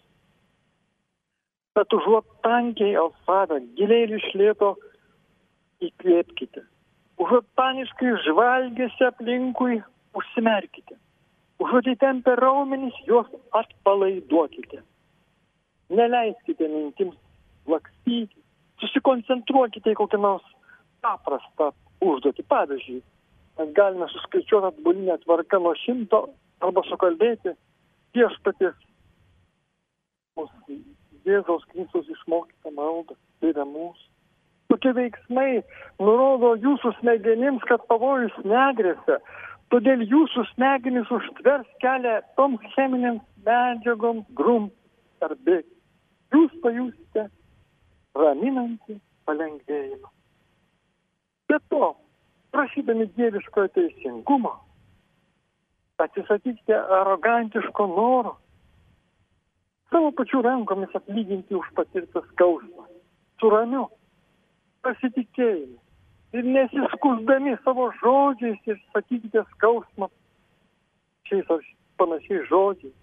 Bet 1.77 1.93
užuot 1.93 2.27
tankiai 2.45 2.97
alsavę, 2.97 3.61
giliai 3.77 4.09
išlėto, 4.17 4.75
įkvėpkite. 5.85 6.63
Užuot 7.21 7.47
paniškai 7.57 8.15
žvalgėsi 8.25 9.09
aplinkui, 9.09 9.81
užsimerkite. 10.17 10.97
Užuot 11.61 11.89
įtempę 11.93 12.35
raumenys, 12.41 12.97
juos 13.09 13.29
atpalaiduokite. 13.57 14.83
Neleiskite 15.97 16.69
mintims 16.69 17.17
lakstyti. 17.69 18.37
Susikoncentruokite 18.81 19.95
į 19.95 19.99
kokią 20.01 20.21
nors 20.21 20.49
paprastą 21.05 21.71
užduotį. 22.05 22.45
Pavyzdžiui, 22.53 23.01
mes 23.59 23.73
galime 23.77 24.09
suskaičiuoti 24.13 24.73
atbulinę 24.73 25.19
tvarką 25.25 25.61
nuo 25.63 25.75
šimto 25.85 26.27
arba 26.65 26.83
sukalbėti 26.89 27.55
viešpaties 28.17 28.77
mūsų 30.37 30.83
Jėzaus 31.27 31.65
Kristus 31.73 32.09
išmokytą 32.13 32.71
maldą. 32.77 33.17
Tai 33.41 33.51
yra 33.53 33.65
mūsų. 33.69 34.05
Tokie 34.71 34.93
veiksmai 34.97 35.63
nurodo 36.03 36.55
jūsų 36.63 36.93
smegenims, 37.01 37.65
kad 37.69 37.85
pavojus 37.91 38.35
negresia. 38.45 39.19
Todėl 39.75 40.05
jūsų 40.07 40.45
smegenys 40.53 41.11
užtvers 41.11 41.67
kelią 41.83 42.21
toms 42.39 42.63
cheminėms 42.75 43.25
medžiagoms 43.47 44.27
grum 44.39 44.71
ar 45.25 45.35
bėgti. 45.47 45.73
Jūs 46.35 46.55
pajusite 46.63 47.27
raminantį 48.19 48.99
palengvėjimą. 49.27 50.11
Be 51.51 51.59
to, 51.71 51.93
prašydami 52.57 53.07
dieviškojo 53.19 53.69
teisingumo, 53.77 54.55
atsisakykite 56.01 56.77
arogantiško 57.01 57.87
noro 57.93 58.37
savo 59.93 60.11
pačių 60.19 60.43
rankomis 60.45 60.95
atlyginti 60.99 61.55
už 61.55 61.69
patirtą 61.77 62.23
skausmą, 62.33 62.87
su 63.41 63.51
ramiu 63.53 63.87
pasitikėjimu 64.87 65.79
ir 66.37 66.49
nesiskusdami 66.57 67.57
savo 67.65 67.89
žodžiais 68.01 68.71
ir 68.73 68.81
sakykite 68.95 69.45
skausmą 69.55 70.09
šiais 71.29 71.51
ar 71.55 71.65
panašiais 72.01 72.49
žodžiais. 72.51 72.95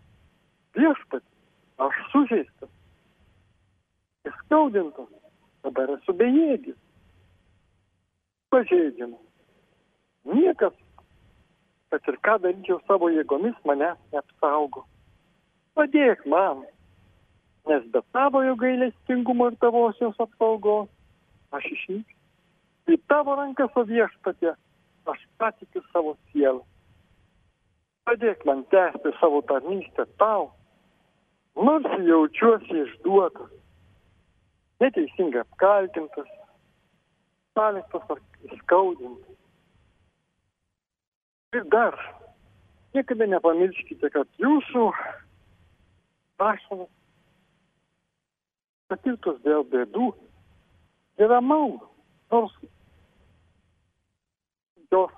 Viešpat, 0.78 1.24
aš 1.86 2.00
sužeistas, 2.12 2.72
įskaudintas, 4.30 5.10
dabar 5.66 5.94
esu 5.98 6.16
bejėgis, 6.18 6.80
pažeidžiamas. 8.54 9.23
Kad 11.94 12.08
ir 12.10 12.16
ką 12.26 12.40
daryčiau 12.42 12.80
savo 12.90 13.12
jėgomis, 13.14 13.54
mane 13.70 13.92
neapsaugo. 14.10 14.82
Padėk 15.78 16.24
man, 16.26 16.64
nes 17.70 17.84
be 17.94 18.02
tavojo 18.18 18.56
gailestingumo 18.58 19.52
ir 19.52 19.58
tavosios 19.62 20.18
apsaugos 20.26 20.90
aš 21.54 21.68
išnyksiu. 21.76 22.18
Į 22.90 22.98
tavo 23.14 23.36
rankas, 23.38 23.78
o 23.78 23.84
viešpatė, 23.86 24.56
aš 25.14 25.22
patikiu 25.38 25.84
savo 25.92 26.16
sielą. 26.32 26.64
Padėk 28.10 28.42
man 28.50 28.66
tęsti 28.74 29.14
savo 29.20 29.44
tarnystę 29.54 30.08
tau, 30.18 30.50
nors 31.70 31.94
jaučiuosi 32.10 32.82
išduotas, 32.88 33.54
neteisingai 34.82 35.46
apkaltintas, 35.46 36.34
paliktas 37.54 38.10
ar 38.18 38.26
įskaudintas. 38.50 39.38
Ir 41.54 41.66
dar, 41.70 41.98
niekada 42.96 43.28
nepamirškite, 43.30 44.10
kad 44.10 44.30
jūsų 44.42 44.88
ašaros 46.44 46.90
patirtos 48.90 49.38
dėl 49.46 49.66
bėdų 49.70 50.08
yra 51.22 51.40
malda, 51.42 51.86
nors 52.34 52.56
jos 54.94 55.14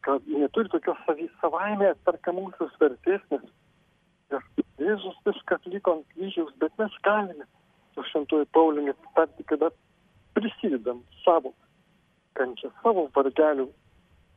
kad 0.00 0.26
neturi 0.26 0.68
tokios 0.72 0.98
savy, 1.06 1.28
savaime 1.40 1.90
atperkamosios 1.92 2.72
vertės, 2.80 3.26
nes 3.34 4.46
Jėzus 4.80 5.18
viską 5.26 5.58
atliko 5.58 5.98
ant 5.98 6.06
kryžiaus, 6.14 6.54
bet 6.62 6.72
mes 6.80 6.94
galime 7.04 7.44
su 7.94 8.04
šventuoju 8.08 8.46
Pauliumi 8.56 8.94
tarti, 9.16 9.44
kada 9.50 9.68
prisidedam 10.38 11.02
savo 11.24 11.52
kančią, 12.38 12.70
savo 12.80 13.08
vargelių 13.16 13.66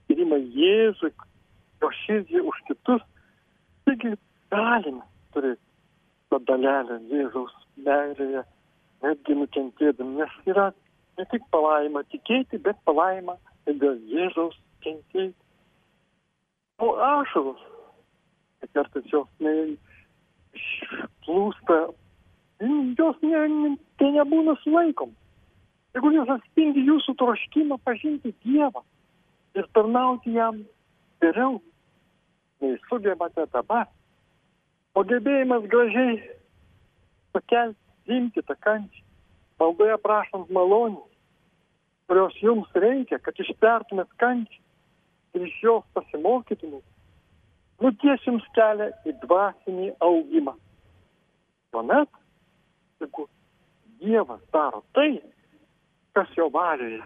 skirimą 0.04 0.40
Jėzui, 0.56 1.12
jo 1.82 1.90
širdžiai 2.04 2.44
už 2.52 2.62
kitus. 2.70 3.04
Taigi 3.88 4.14
galime 4.54 5.04
turėti 5.34 5.62
tą 6.32 6.40
dalelę 6.48 7.00
Jėzaus 7.12 7.54
meilėje, 7.86 8.44
netgi 9.04 9.38
nukentėdami, 9.40 10.20
nes 10.22 10.36
yra 10.50 10.70
ne 11.18 11.26
tik 11.32 11.46
palaima 11.54 12.04
tikėti, 12.14 12.62
bet 12.64 12.80
palaima 12.88 13.38
ir 13.68 13.80
dėl 13.82 14.00
Jėzaus 14.12 14.56
kentėti. 14.86 15.36
O 16.82 16.94
ašaros, 16.98 17.60
kartais 18.74 19.12
jos 19.12 19.28
plūsta, 21.24 21.78
jos 22.98 23.20
ne, 23.22 23.44
ne, 23.52 23.76
tai 24.00 24.10
nebūna 24.16 24.56
sulaikom. 24.64 25.14
Jeigu 25.94 26.10
jos 26.16 26.32
atspindi 26.34 26.82
jūsų 26.88 27.14
troškimą 27.20 27.78
pažinti 27.86 28.34
Dievą 28.46 28.82
ir 29.56 29.68
tarnauti 29.74 30.34
jam 30.34 30.64
geriau, 31.22 31.62
nei 32.62 32.78
sugebate 32.90 33.46
dabar, 33.54 33.88
o 34.96 35.04
gebėjimas 35.08 35.66
gražiai 35.72 36.20
pakelti, 37.34 37.80
imti 38.14 38.44
tą 38.44 38.56
kančią, 38.66 39.04
maldoje 39.62 39.98
prašant 40.04 40.50
malonės, 40.54 41.10
kurios 42.08 42.36
jums 42.44 42.70
reikia, 42.76 43.20
kad 43.24 43.38
ištvertumėt 43.40 44.12
kančią 44.22 44.60
ir 45.34 45.46
iš 45.48 45.56
jos 45.64 45.86
pasimokytumėt, 45.98 46.84
nuties 47.82 48.28
jums 48.28 48.46
kelią 48.58 48.92
į 49.08 49.16
dvasinį 49.24 49.94
augimą. 50.08 50.58
Tuomet, 51.74 52.10
jeigu 53.02 53.28
Dievas 54.04 54.42
daro 54.52 54.84
tai, 54.94 55.22
kas 56.14 56.30
jo 56.38 56.50
valioje, 56.54 57.02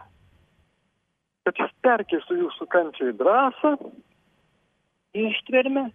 kad 1.48 1.62
jis 1.64 1.72
perkeistų 1.86 2.42
jūsų 2.42 2.68
kančią 2.74 3.14
į 3.14 3.16
drąsą, 3.22 3.72
ištvermę 5.16 5.86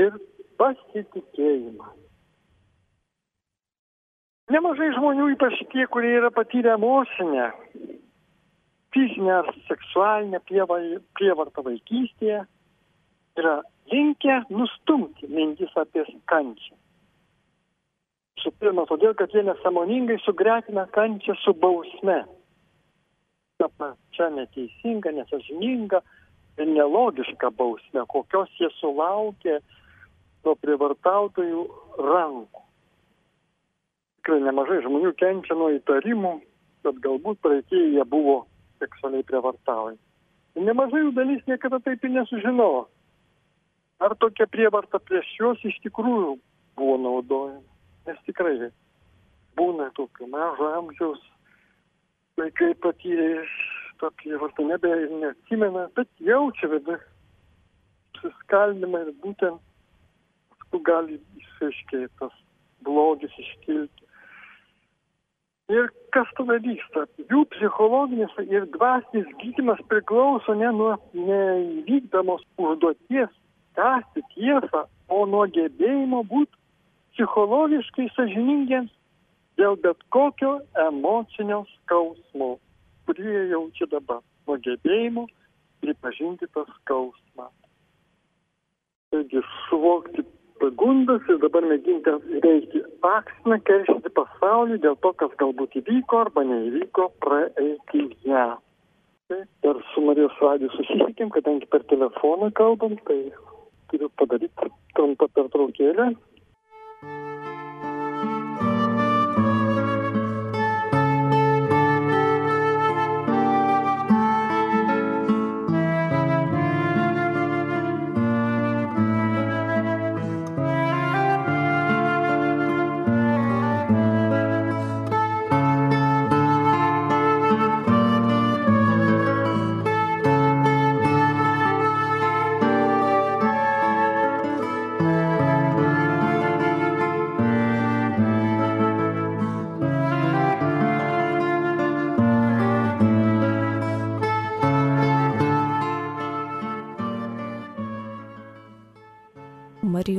ir 0.00 0.16
pasitikėjimą. 0.56 1.90
Nemažai 4.54 4.92
žmonių, 4.94 5.26
ypač 5.34 5.58
tie, 5.72 5.84
kurie 5.90 6.14
yra 6.20 6.30
patyrę 6.32 6.76
emocinę, 6.78 7.50
fizinę 8.94 9.34
ar 9.42 9.50
seksualinę 9.66 10.40
prievartą 10.46 11.64
vaikystėje, 11.66 12.44
yra 13.36 13.56
linkę 13.92 14.38
nustumti 14.48 15.28
mintis 15.28 15.76
apie 15.76 16.06
kančią. 16.30 16.78
Su 18.40 18.52
pirma, 18.62 18.86
todėl, 18.88 19.12
kad 19.18 19.34
jie 19.34 19.42
nesamoningai 19.44 20.16
sugretina 20.24 20.86
kančią 20.94 21.34
su 21.42 21.52
bausme. 21.52 22.22
Ta 23.56 23.68
pačia 23.78 24.28
neteisinga, 24.34 25.12
nesažininga 25.16 26.02
ir 26.60 26.68
nelogiška 26.68 27.50
bausme, 27.56 28.04
kokios 28.12 28.52
jie 28.60 28.68
sulaukė 28.80 29.58
nuo 30.44 30.54
prievartautojų 30.62 31.62
rankų. 32.08 32.64
Tikrai 34.20 34.42
nemažai 34.44 34.80
žmonių 34.84 35.12
kenčia 35.20 35.56
nuo 35.58 35.70
įtarimų, 35.76 36.34
kad 36.86 36.98
galbūt 37.04 37.40
praeitie 37.44 37.82
jie 37.94 38.04
buvo 38.08 38.42
seksualiai 38.82 39.26
prievartaujami. 39.26 40.02
Nemažai 40.56 41.02
jų 41.04 41.14
dalis 41.16 41.42
niekada 41.48 41.80
taip 41.84 42.04
ir 42.04 42.14
nesužinojo. 42.16 42.86
Ar 44.04 44.12
tokia 44.20 44.46
prievarta 44.52 45.00
prieš 45.00 45.28
juos 45.40 45.64
iš 45.64 45.76
tikrųjų 45.84 46.36
buvo 46.76 46.96
naudojama 47.00 47.64
nes 48.06 48.18
tikrai 48.26 48.70
būna 49.58 49.88
tokio 49.98 50.28
mažo 50.30 50.68
amžiaus 50.78 51.22
vaikai 52.40 52.74
patyrė 52.84 53.44
tą 54.00 54.10
prievartą, 54.20 54.66
nebe 54.68 54.90
neatsimena, 55.20 55.86
bet 55.96 56.08
jaučia 56.20 56.68
vidų 56.72 56.98
susiskaldimą 58.18 59.04
ir 59.06 59.14
būtent 59.22 59.62
paskui 60.52 60.82
gali 60.88 61.20
išaiškiai 61.40 62.10
tas 62.20 62.34
blogis 62.84 63.32
iškilti. 63.40 64.04
Ir 65.72 65.88
kas 66.14 66.28
tada 66.38 66.60
vyksta? 66.62 67.06
Jų 67.26 67.42
psichologinis 67.50 68.36
ir 68.46 68.68
dvasinis 68.76 69.26
gydimas 69.40 69.80
priklauso 69.90 70.54
ne 70.54 70.68
nuo 70.76 70.92
neįvykdamos 71.14 72.44
užduoties 72.56 73.32
tęsti 73.74 74.22
tiesą, 74.34 74.84
o 75.08 75.24
nuo 75.26 75.46
gebėjimo 75.56 76.22
būti 76.30 76.54
psichologiškai 77.16 78.06
sažiningiems 78.14 78.92
dėl 79.60 79.76
bet 79.82 80.00
kokio 80.14 80.58
emocinio 80.86 81.64
skausmo, 81.74 82.56
kurį 83.06 83.26
jie 83.26 83.44
jaučia 83.52 83.88
dabar, 83.92 84.22
nuo 84.46 84.58
gebėjimo 84.64 85.26
pripažinti 85.84 86.48
tą 86.54 86.64
skausmą. 86.78 87.48
Taigi 89.14 89.42
suvokti 89.68 90.24
pagundas 90.60 91.24
ir 91.30 91.40
dabar 91.42 91.66
mėginti 91.68 92.12
įveikti 92.38 92.82
akstiną, 93.06 93.58
keršyti 93.68 94.12
pasaulį 94.16 94.78
dėl 94.84 94.96
to, 95.04 95.12
kas 95.20 95.34
galbūt 95.40 95.76
įvyko 95.82 96.22
arba 96.26 96.44
neįvyko 96.48 97.10
praeityje. 97.24 98.46
Tai 99.26 99.40
dar 99.66 99.82
su 99.92 100.02
Marijos 100.06 100.36
radiju 100.42 100.70
susisiekėm, 100.74 101.32
kadangi 101.34 101.66
per 101.70 101.82
telefoną 101.90 102.52
kalbam, 102.54 102.94
tai 103.08 103.18
turiu 103.90 104.10
padaryti 104.20 104.70
trumpą 104.94 105.28
pertraukėlę. 105.34 106.12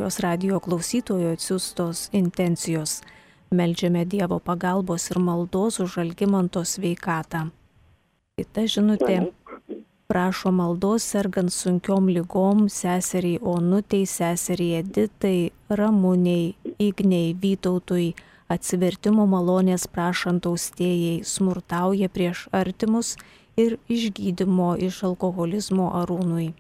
Marijos 0.08 0.20
radio 0.20 0.60
klausytojo 0.60 1.32
atsiustos 1.34 2.10
intencijos. 2.14 3.02
Meldžiame 3.52 4.06
Dievo 4.06 4.40
pagalbos 4.40 5.12
ir 5.12 5.20
maldos 5.20 5.80
už 5.80 5.98
Algymanto 5.98 6.64
sveikatą. 6.64 7.52
Kita 8.40 8.62
žinutė. 8.72 9.34
Prašo 10.08 10.52
maldos 10.56 11.04
sergant 11.04 11.52
sunkiom 11.52 12.08
lygom 12.08 12.70
seseriai 12.70 13.42
Onutei, 13.42 14.06
seseriai 14.08 14.80
Editai, 14.80 15.52
Ramūniai, 15.70 16.56
Igniai, 16.80 17.36
Vytautui, 17.36 18.16
atsivertimo 18.48 19.28
malonės 19.28 19.92
prašant 19.92 20.48
austėjai, 20.48 21.20
smurtauja 21.28 22.08
prieš 22.08 22.48
artimus 22.56 23.18
ir 23.60 23.76
išgydymo 23.92 24.78
iš 24.80 25.04
alkoholizmo 25.04 25.92
arūnui. 26.00 26.54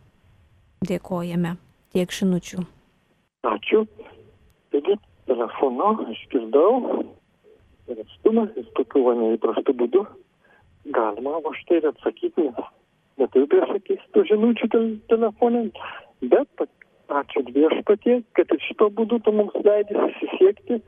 Dėkojame. 0.84 1.56
Tiek 1.96 2.12
žinučių. 2.12 2.77
Ačiū. 3.46 3.86
Taigi, 4.72 4.98
telefonu 5.28 5.92
išgirdau 6.14 7.04
ir 7.88 8.00
atstumas, 8.04 8.50
jis 8.58 8.72
tokiu 8.80 9.04
va 9.06 9.14
neįprastu 9.20 9.76
būdu 9.78 10.08
galima 10.92 11.40
va 11.44 11.54
štai 11.62 11.82
ir 11.82 11.88
atsakyti, 11.92 12.48
nes 12.48 12.68
neturiu 13.22 13.50
priešakys 13.52 14.04
tų 14.16 14.24
žinučių 14.32 14.70
tel 14.74 14.86
telefonė, 15.12 15.64
bet 16.34 16.68
ačiū 17.22 17.44
viešpatie, 17.56 18.22
kad 18.38 18.54
ir 18.54 18.64
šito 18.68 18.90
būdu 19.00 19.20
tu 19.26 19.34
mums 19.36 19.56
leidai 19.68 19.98
susisiekti, 19.98 20.80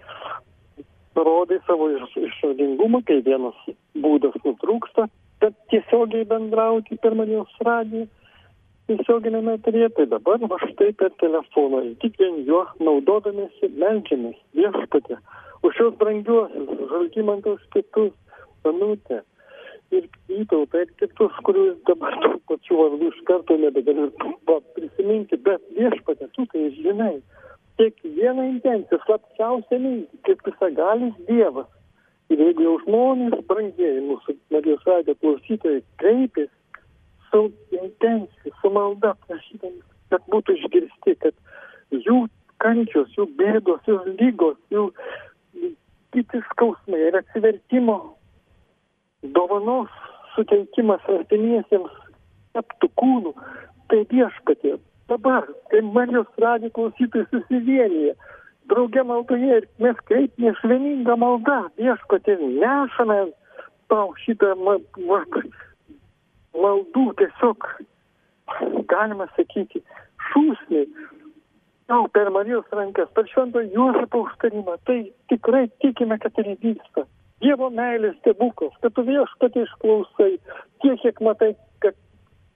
parodai 1.18 1.60
savo 1.68 1.90
išradingumą, 1.96 3.04
kai 3.08 3.20
vienas 3.26 3.58
būdas 4.04 4.38
nutrūksta, 4.46 5.10
bet 5.44 5.58
tiesiogiai 5.74 6.28
bendrauti 6.28 7.00
per 7.04 7.16
Marijos 7.20 7.52
radiją 7.66 8.08
tiesioginiame 8.90 9.56
eteryje, 9.60 9.90
tai 9.98 10.08
dabar 10.12 10.42
va 10.52 10.60
štai 10.66 10.92
per 11.00 11.14
telefoną 11.24 11.84
tik 12.04 12.18
vien 12.22 12.42
juo 12.50 12.66
naudodamėsi 12.84 13.72
meldžiamės 13.82 14.38
viešpatė 14.58 15.20
už 15.64 15.76
šios 15.78 15.98
brangiuosius, 16.02 16.88
žalgymantus 16.94 17.66
kitus, 17.76 18.14
Danutę 18.64 19.22
ir 19.96 20.08
Vytautą 20.28 20.84
ir 20.84 20.92
kitus, 21.00 21.36
kurių 21.48 21.66
dabar 21.88 22.16
tų 22.24 22.36
pačių 22.50 22.78
vardų 22.80 23.10
iš 23.10 23.20
karto 23.30 23.58
nebegaliu 23.58 24.10
prisiminti, 24.76 25.40
bet 25.48 25.64
viešpatė, 25.78 26.28
tu 26.36 26.46
tai 26.52 26.68
žinai, 26.76 27.16
kiekvieną 27.80 28.46
intenciją, 28.54 29.00
slapčiausią 29.06 29.80
mintį, 29.86 30.22
kaip 30.28 30.44
visagalis 30.48 31.16
Dievas. 31.30 31.70
Ir 32.30 32.42
jeigu 32.44 32.66
jau 32.66 32.76
žmonės, 32.84 33.40
brangieji 33.50 34.04
mūsų 34.06 34.36
Marijos 34.54 34.84
radijo 34.86 35.16
klausytojai, 35.24 35.82
kreipėsi 36.02 36.54
su 37.30 37.52
intencija, 37.72 38.54
su 38.62 38.72
malda 38.74 39.14
prašydami, 39.28 39.82
kad 40.10 40.26
būtų 40.34 40.58
išgirsti, 40.60 41.16
kad 41.24 41.34
jų 41.94 42.26
kančios, 42.62 43.12
jų 43.18 43.28
bėdos, 43.40 43.82
jų 43.88 44.00
lygos, 44.20 44.58
jų 44.74 44.90
kiti 46.14 46.42
skausmai 46.52 47.00
ir 47.08 47.20
atsivertimo 47.20 47.98
dovanos 49.36 49.92
suteikimas 50.36 51.04
artimiesiems 51.12 51.94
taptų 52.56 52.90
kūnų, 53.00 53.34
tai 53.92 54.04
viešpatė. 54.12 54.78
Dabar, 55.10 55.48
kai 55.72 55.82
Marijos 55.86 56.30
radijo 56.42 56.74
klausytojai 56.76 57.28
susivienyje, 57.32 58.14
drauge 58.70 59.04
maldoje 59.06 59.62
ir 59.62 59.68
mes 59.82 59.98
kreipėmės 60.10 60.62
vieningą 60.66 61.18
maldą, 61.18 61.64
viešpatė, 61.82 62.38
nešame 62.62 63.20
tau 63.90 64.14
šitą 64.26 64.54
maldų 66.58 67.06
tiesiog, 67.20 67.68
galima 68.90 69.30
sakyti, 69.36 69.82
šūsniai, 70.30 70.88
tau 71.90 72.08
per 72.14 72.30
Marijos 72.34 72.70
rankas, 72.76 73.10
per 73.18 73.30
švento 73.32 73.62
Juozapo 73.66 74.26
užtarimą, 74.28 74.78
tai 74.86 75.00
tikrai 75.32 75.68
tikime, 75.84 76.20
kad 76.22 76.36
tai 76.38 76.56
vyksta. 76.62 77.06
Dievo 77.40 77.70
meilės 77.72 78.18
stebuklas, 78.20 78.76
kad 78.84 78.94
tu 78.98 79.06
viešpatį 79.08 79.64
išklausai, 79.64 80.32
tiek, 80.84 80.98
kiek 81.04 81.22
matai, 81.24 81.54
kad 81.84 81.96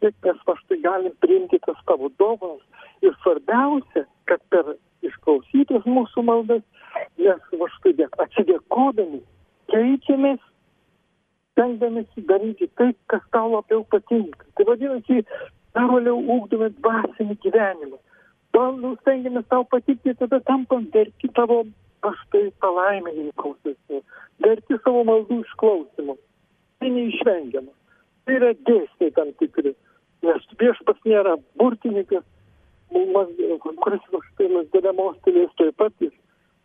kiek 0.03 0.15
mes 0.25 0.41
va 0.47 0.55
štai 0.59 0.79
galim 0.83 1.13
priimti 1.23 1.61
tas 1.63 1.79
tavo 1.87 2.11
dovanas. 2.19 2.63
Ir 3.03 3.15
svarbiausia, 3.23 4.03
kad 4.29 4.43
per 4.51 4.75
išklausytas 5.03 5.87
mūsų 5.87 6.25
maldas 6.27 6.63
mes 7.19 7.47
va 7.61 7.69
štai 7.77 8.09
atsidėkodami 8.25 9.21
keičiamės 9.71 10.43
stengdamėsi 11.53 12.25
daryti 12.29 12.67
tai, 12.77 12.91
kas 13.11 13.23
tau 13.35 13.51
labiau 13.53 13.85
patinka. 13.89 14.45
Tai 14.57 14.65
vadinasi, 14.69 15.23
dar 15.77 15.89
labiau 15.93 16.19
ūkdome 16.37 16.71
dvasinį 16.79 17.37
gyvenimą. 17.45 18.01
Toliau 18.53 18.97
stengiamės 19.01 19.47
tau 19.49 19.65
patikti, 19.69 20.13
tada 20.19 20.41
tampam 20.49 20.85
verti 20.93 21.29
tavo 21.37 21.63
aš 22.05 22.19
tai 22.33 22.43
palaiminimų 22.61 23.31
klausysime, 23.39 24.01
verti 24.43 24.77
savo 24.83 25.05
maldų 25.07 25.39
išklausimų. 25.45 26.17
Tai 26.81 26.91
neišvengiama. 26.97 27.71
Tai 28.23 28.35
yra 28.39 28.51
dėsniai 28.67 29.13
tam 29.15 29.31
tikri. 29.39 29.73
Nes 30.23 30.45
viešpas 30.59 30.99
nėra 31.07 31.37
burtininkas, 31.59 32.23
kuris 33.83 34.03
štai 34.29 34.49
mes 34.51 34.67
dėdamos 34.75 35.17
tylės 35.25 35.51
taip 35.59 35.75
pat 35.81 35.93
jis 36.03 36.13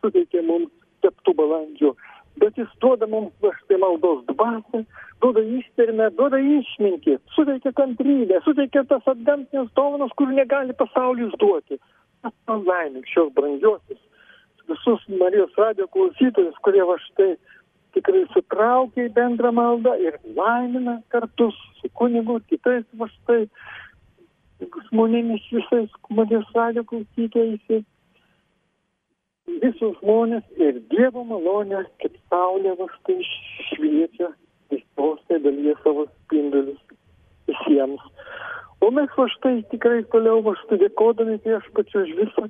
suteikė 0.02 0.42
mums 0.46 0.70
teptų 1.02 1.34
balandžių 1.38 1.94
bet 2.42 2.58
jis 2.60 2.70
duoda 2.82 3.06
mums 3.10 3.32
štai 3.62 3.78
maldos 3.82 4.24
dvasią, 4.30 4.82
duoda 5.22 5.44
ištvermę, 5.58 6.10
duoda 6.18 6.38
išmintį, 6.38 7.18
suteikia 7.36 7.72
kantrybę, 7.80 8.42
suteikia 8.46 8.84
tas 8.90 9.06
atgamtinės 9.14 9.70
dovanas, 9.78 10.14
kur 10.18 10.32
negali 10.34 10.76
pasaulis 10.78 11.34
duoti. 11.42 11.80
Aš 12.26 12.34
palaimink 12.50 13.06
šios 13.06 13.32
brangiosius 13.34 14.00
visus 14.68 15.04
Marijos 15.20 15.54
radio 15.56 15.86
klausytojus, 15.94 16.56
kurie 16.64 16.84
va 16.84 16.98
štai 17.06 17.34
tikrai 17.96 18.24
sutraukia 18.34 19.06
į 19.08 19.12
bendrą 19.16 19.52
maldą 19.56 19.94
ir 20.02 20.18
laimina 20.36 20.98
kartu 21.14 21.50
su 21.80 21.90
kunigu, 22.00 22.38
kitais 22.50 22.84
va 23.00 23.08
štai 23.14 23.46
žmonėmis 24.88 25.46
visais 25.54 25.94
Marijos 26.10 26.50
radio 26.54 26.84
klausytojais 26.84 27.84
visus 29.62 29.96
žmonės 30.00 30.44
ir 30.60 30.80
Dievo 30.92 31.24
malonė, 31.26 31.84
kaip 32.02 32.16
saulė 32.30 32.74
va 32.78 32.88
štai 32.96 33.18
šviečia, 33.70 34.30
išpostai 34.74 35.40
dalyje 35.44 35.74
savo 35.82 36.06
spindulius 36.10 36.80
visiems. 37.48 38.02
O 38.84 38.90
mes 38.94 39.10
va 39.18 39.26
štai 39.34 39.62
tikrai 39.72 40.04
toliau 40.12 40.42
va 40.46 40.54
štai 40.62 40.80
dėkodami 40.84 41.38
viešpačiu 41.44 42.04
už 42.04 42.12
visą, 42.20 42.46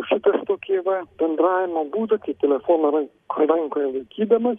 už 0.00 0.08
šitas 0.10 0.40
tokį 0.48 0.82
va 0.86 1.02
bendravimo 1.20 1.84
būdą, 1.94 2.18
kai 2.24 2.34
telefoną 2.42 2.90
rankoje 3.36 3.92
laikydamas, 3.94 4.58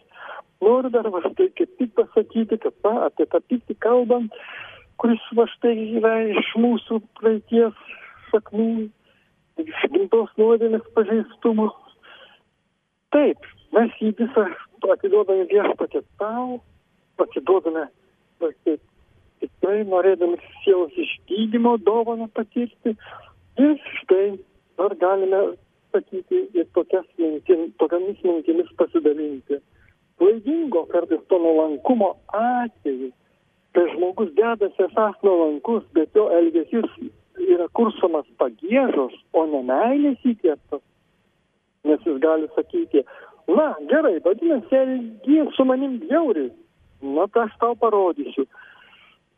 noriu 0.64 0.94
dar 0.94 1.10
va 1.12 1.24
štai 1.26 1.50
kaip 1.58 1.76
tik 1.80 1.96
pasakyti, 1.98 2.62
kad 2.64 2.76
va, 2.86 3.10
apie 3.10 3.28
tą 3.28 3.42
pyktį 3.50 3.78
kalbant, 3.84 4.40
kuris 5.02 5.24
va 5.36 5.48
štai 5.56 5.76
yra 6.00 6.16
iš 6.30 6.54
mūsų 6.62 7.02
praeities 7.20 7.78
sakmų 8.32 8.88
iš 9.68 9.88
gimtos 9.94 10.32
nuodėmės 10.42 10.86
pažeistumo. 10.96 11.70
Taip, 13.16 13.50
mes 13.76 13.96
jį 14.00 14.14
visą 14.20 14.48
atiduodame 14.96 15.48
viešpatė 15.52 16.02
tau, 16.22 16.62
atiduodame 17.22 17.88
tikrai 19.42 19.84
norėdami 19.90 20.40
sielos 20.64 20.96
išgydymo 20.98 21.78
dovaną 21.86 22.28
patirti 22.34 22.96
ir 23.62 23.76
štai 24.00 24.26
dar 24.80 24.96
galime 25.04 25.42
sakyti 25.92 26.48
ir 26.54 26.68
mintim, 27.18 27.72
tokiamis 27.80 28.22
mintimis 28.24 28.70
pasidalinti. 28.78 29.60
Klaidingo 30.18 30.86
kartais 30.92 31.22
to 31.30 31.38
nuolankumo 31.38 32.16
atveju, 32.38 33.12
kai 33.74 33.86
žmogus 33.96 34.30
dedasi 34.38 34.86
esas 34.88 35.16
nuolankus, 35.24 35.84
bet 35.94 36.10
jo 36.16 36.30
elgesys 36.30 37.11
yra 37.56 37.68
kursomas 37.78 38.28
pagėžos, 38.42 39.14
o 39.34 39.46
ne 39.50 39.62
meilės 39.68 40.24
įkvėptas. 40.28 40.82
Nes 41.88 42.04
jis 42.06 42.20
gali 42.22 42.50
sakyti, 42.56 43.06
na 43.50 43.72
gerai, 43.90 44.20
vadinasi, 44.26 44.76
elgies 44.78 45.56
su 45.56 45.66
manim 45.66 45.98
bjauriai. 46.04 46.52
Na, 47.02 47.26
tai 47.34 47.48
aš 47.48 47.56
tau 47.62 47.76
parodysiu. 47.82 48.46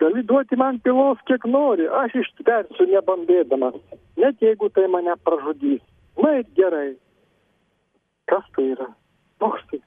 Gali 0.03 0.23
duoti 0.27 0.57
man 0.59 0.81
pilos, 0.83 1.21
kiek 1.29 1.45
nori, 1.47 1.85
aš 1.87 2.17
ištversiu 2.23 2.89
nebambėdamas, 2.91 3.77
net 4.19 4.41
jeigu 4.43 4.67
tai 4.75 4.89
mane 4.91 5.15
pražudys. 5.23 5.83
Na 6.19 6.35
ir 6.39 6.49
gerai. 6.57 6.89
Kas 8.29 8.43
tai 8.55 8.71
yra? 8.73 8.89
Koks 9.41 9.63
tai 9.69 9.79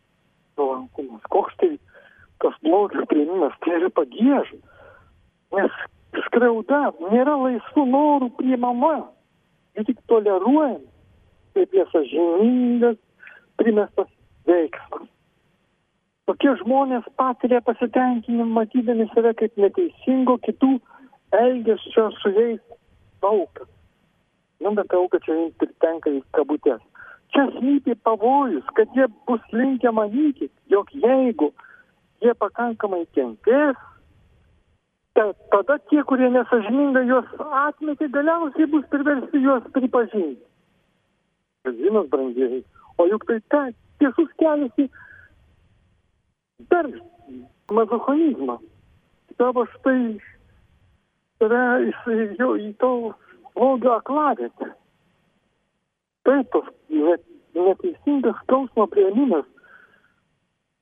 nuolankumas? 0.57 1.23
Koks 1.33 1.59
tai 1.61 1.75
tas 2.43 2.57
blogis 2.65 3.05
priėmimas? 3.11 3.55
Tai 3.65 3.77
yra 3.79 3.93
pagėža. 3.99 4.59
Nes 5.57 5.77
skriauda 6.27 6.91
nėra 7.13 7.37
laisvų 7.45 7.87
norų 7.93 8.31
priimama. 8.39 8.97
Ji 9.77 9.85
tik 9.91 9.99
toleruojama 10.09 10.85
kaip 11.57 11.73
nesažiningas 11.73 12.99
primestas 13.57 14.09
veiksmas. 14.49 15.09
Tokie 16.27 16.53
žmonės 16.61 17.07
patiria 17.17 17.63
pasitenkinimą 17.65 18.49
matydami 18.59 19.07
save 19.15 19.33
kaip 19.41 19.57
neteisingo 19.63 20.37
kitų 20.45 20.73
elgesio 21.39 22.11
su 22.19 22.33
jais 22.35 22.61
auką. 23.25 23.65
Nu, 24.61 24.73
bet 24.77 24.93
auka 24.97 25.21
čia 25.25 25.37
tenka 25.85 26.11
į 26.13 26.21
kabutės. 26.37 26.83
Čia 27.35 27.47
slypi 27.57 27.97
pavojus, 28.07 28.67
kad 28.77 28.93
jie 28.97 29.07
bus 29.29 29.43
linkę 29.53 29.93
manyti, 29.93 30.49
jog 30.73 30.91
jeigu 30.93 31.51
jie 32.25 32.35
pakankamai 32.41 33.05
kentės, 33.17 33.77
tai 35.17 35.33
tada 35.51 35.79
tie, 35.89 36.03
kurie 36.05 36.29
nesažiningai 36.29 37.07
juos 37.09 37.29
atmetė, 37.65 38.11
galiausiai 38.13 38.69
bus 38.69 38.85
priversti 38.93 39.41
juos 39.41 39.65
pripažinti. 39.73 40.45
Žinot, 41.67 42.11
brangieji, 42.13 42.61
o 43.01 43.07
juk 43.09 43.25
tai 43.29 43.39
ta 43.51 43.63
tiesus 43.99 44.29
kelias 44.41 44.77
į 44.77 44.87
per 46.69 46.91
mazochonizmą. 47.73 48.59
Savo 49.41 49.65
štai 49.73 50.21
save 51.41 52.29
jau 52.39 52.53
į 52.61 52.71
to 52.81 52.93
blogio 53.57 53.97
aklavietę. 53.97 54.71
Taip, 56.29 56.53
tos 56.53 56.69
net, 56.93 57.25
neteisingas 57.57 58.39
skausmo 58.45 58.87
prieimimas. 58.93 59.49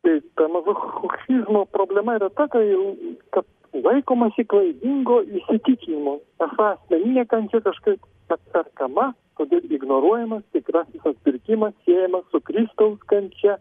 Tai 0.05 0.19
ta 0.37 0.51
mazochizmo 0.53 1.65
problema 1.73 2.19
yra 2.19 2.31
ta, 2.35 2.51
kad 2.51 3.54
laikomasi 3.83 4.45
klaidingo 4.45 5.21
įsitikinimo. 5.27 6.19
Esą 6.47 6.71
asmeninė 6.75 7.27
kančia 7.31 7.61
kažkaip 7.65 8.35
atperkama, 8.35 9.13
todėl 9.39 9.65
ignoruojamas 9.77 10.45
tikrasis 10.55 11.07
atpirkimas 11.11 11.75
siejamas 11.85 12.27
su 12.31 12.41
Kristaus 12.47 12.99
kančia 13.11 13.59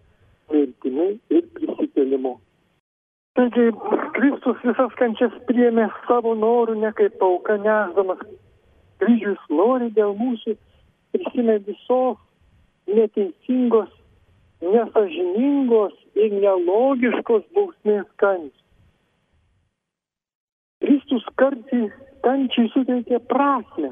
mirtimi 0.52 1.16
ir 1.34 1.48
prisikėlimu. 1.58 2.38
Taigi 3.34 3.72
Kristus 4.14 4.60
visas 4.62 4.94
kančias 5.00 5.34
priėmė 5.48 5.88
savo 6.06 6.36
norų, 6.38 6.78
ne 6.84 6.92
kaip 6.94 7.22
auka 7.26 7.58
nesdamas. 7.58 8.22
Kryžius 9.02 9.42
nori 9.50 9.90
dėl 9.96 10.14
mūsų 10.20 10.54
prisimė 11.16 11.58
visos 11.66 12.20
neteisingos, 12.88 13.90
nesažiningos 14.62 15.96
ir 16.14 16.36
nelogiškos 16.38 17.48
bausmės 17.58 18.06
kančios. 18.22 18.63
Kristus 20.94 21.24
karčiai, 21.42 21.88
kančiai 22.22 22.70
suteikė 22.70 23.18
prasme. 23.26 23.90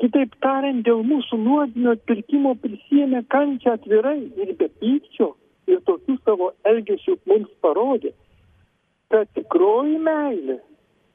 Kitaip 0.00 0.36
tariant, 0.40 0.80
dėl 0.86 1.02
mūsų 1.04 1.36
nuodinio 1.42 1.92
atpirkimo 1.92 2.54
prisėmė 2.62 3.20
kančią 3.34 3.74
atvirai 3.76 4.22
ir 4.40 4.54
be 4.56 4.68
pykčio 4.80 5.34
ir 5.68 5.82
tokių 5.84 6.14
savo 6.22 6.46
elgesių 6.70 7.18
mums 7.28 7.50
parodė, 7.60 8.14
kad 9.12 9.28
tikroji 9.36 9.98
meilė 10.06 10.56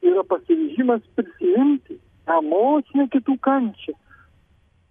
yra 0.06 0.22
pasiryžimas 0.30 1.02
prisimti 1.18 1.98
emocinę 2.36 3.08
kitų 3.16 3.34
kančią, 3.48 3.96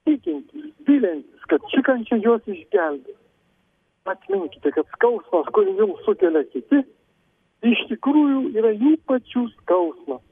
tikintis, 0.04 0.68
vilintis, 0.90 1.48
kad 1.48 1.72
ši 1.72 1.86
kančia 1.88 2.20
juos 2.20 2.44
išgelbės. 2.52 3.16
Atminkite, 4.12 4.76
kad 4.76 4.92
skausmas, 4.98 5.48
kurį 5.56 5.80
jums 5.80 6.04
sukelia 6.04 6.44
kiti, 6.52 6.84
iš 7.64 7.88
tikrųjų 7.94 8.46
yra 8.60 8.76
jų 8.76 8.98
pačių 9.08 9.48
skausmas, 9.62 10.26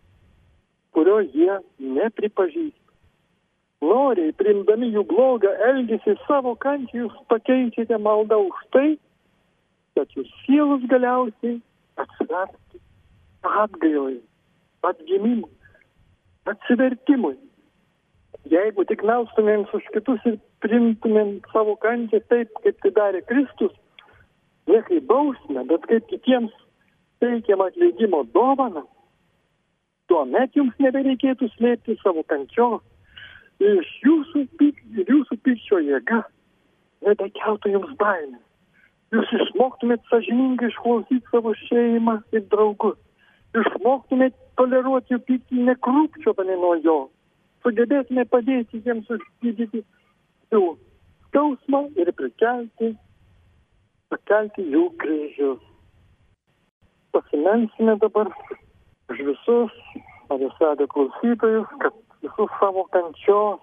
kurio 0.96 1.20
jie 1.24 1.58
nepripažįsta. 1.80 2.80
Noriai, 3.82 4.34
primdami 4.38 4.92
jų 4.94 5.02
blogą 5.10 5.52
elgesį 5.72 6.14
savo 6.28 6.54
kančią, 6.62 7.06
jūs 7.06 7.16
pakeičiate 7.34 7.98
maldą 7.98 8.38
už 8.46 8.60
tai, 8.76 8.90
kad 9.98 10.12
jų 10.14 10.28
sielos 10.44 10.84
galiausiai 10.92 11.58
atsivertų 12.02 12.82
atgailai, 13.42 14.20
atgimimui, 14.86 15.50
atsivertimui. 16.46 17.38
Jeigu 18.52 18.86
tik 18.90 19.04
melstumėm 19.06 19.66
už 19.74 19.90
kitus 19.94 20.22
ir 20.30 20.38
primtumėm 20.62 21.40
savo 21.52 21.76
kančią 21.82 22.22
taip, 22.30 22.54
kaip 22.64 22.78
tai 22.86 22.94
darė 22.98 23.22
Kristus, 23.26 23.74
ne 24.70 24.82
kaip 24.86 25.10
bausmę, 25.10 25.66
bet 25.70 25.86
kaip 25.90 26.08
kitiems 26.10 26.54
teikiam 27.22 27.62
atleidimo 27.66 28.24
dovaną, 28.34 28.86
tuomet 30.12 30.60
jums 30.60 30.78
nebereikėtų 30.84 31.50
slėpti 31.56 31.97
savo 32.04 32.28
kančios. 32.28 32.84
Iš 33.63 33.89
jūsų, 34.04 34.45
jūsų 35.08 35.41
pykčio 35.47 35.80
jėga 35.88 36.24
nebekeltų 37.08 37.76
jums 37.78 37.91
baimės 37.97 38.41
jūs 39.12 39.32
išmoktumėt 39.36 40.04
sąžiningai 40.10 40.69
išklausyti 40.71 41.32
savo 41.32 41.54
šeimą 41.65 42.19
ir 42.36 42.45
draugus. 42.52 42.97
Išmoktumėt 43.62 44.36
toleruoti 44.60 45.15
jų 45.15 45.19
pyktį 45.28 45.65
nekrūpčiodami 45.67 46.56
nuo 46.62 46.76
jo. 46.86 47.00
Sugebėtume 47.65 48.24
padėti 48.32 48.80
jiems 48.86 49.10
užgydyti 49.12 49.84
jų 50.54 50.62
skausmą 51.28 51.84
ir 52.00 52.13
prikelti, 52.15 52.93
pakelti 54.12 54.65
jų 54.71 54.88
kryžius. 55.04 55.60
Pasimensime 57.12 57.97
dabar 58.00 58.32
už 59.10 59.18
visus 59.32 59.72
Avisadio 60.32 60.88
klausytojus, 60.88 61.68
kad 61.82 61.94
visus 62.22 62.52
savo 62.60 62.86
kančios 62.94 63.60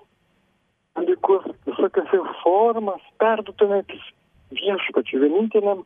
dalykus, 0.98 1.46
visokias 1.68 2.11
jų 2.12 2.24
formas 2.42 3.05
perdutumėt 3.22 3.92
viešpačiu, 4.55 5.22
vieninteliam 5.24 5.85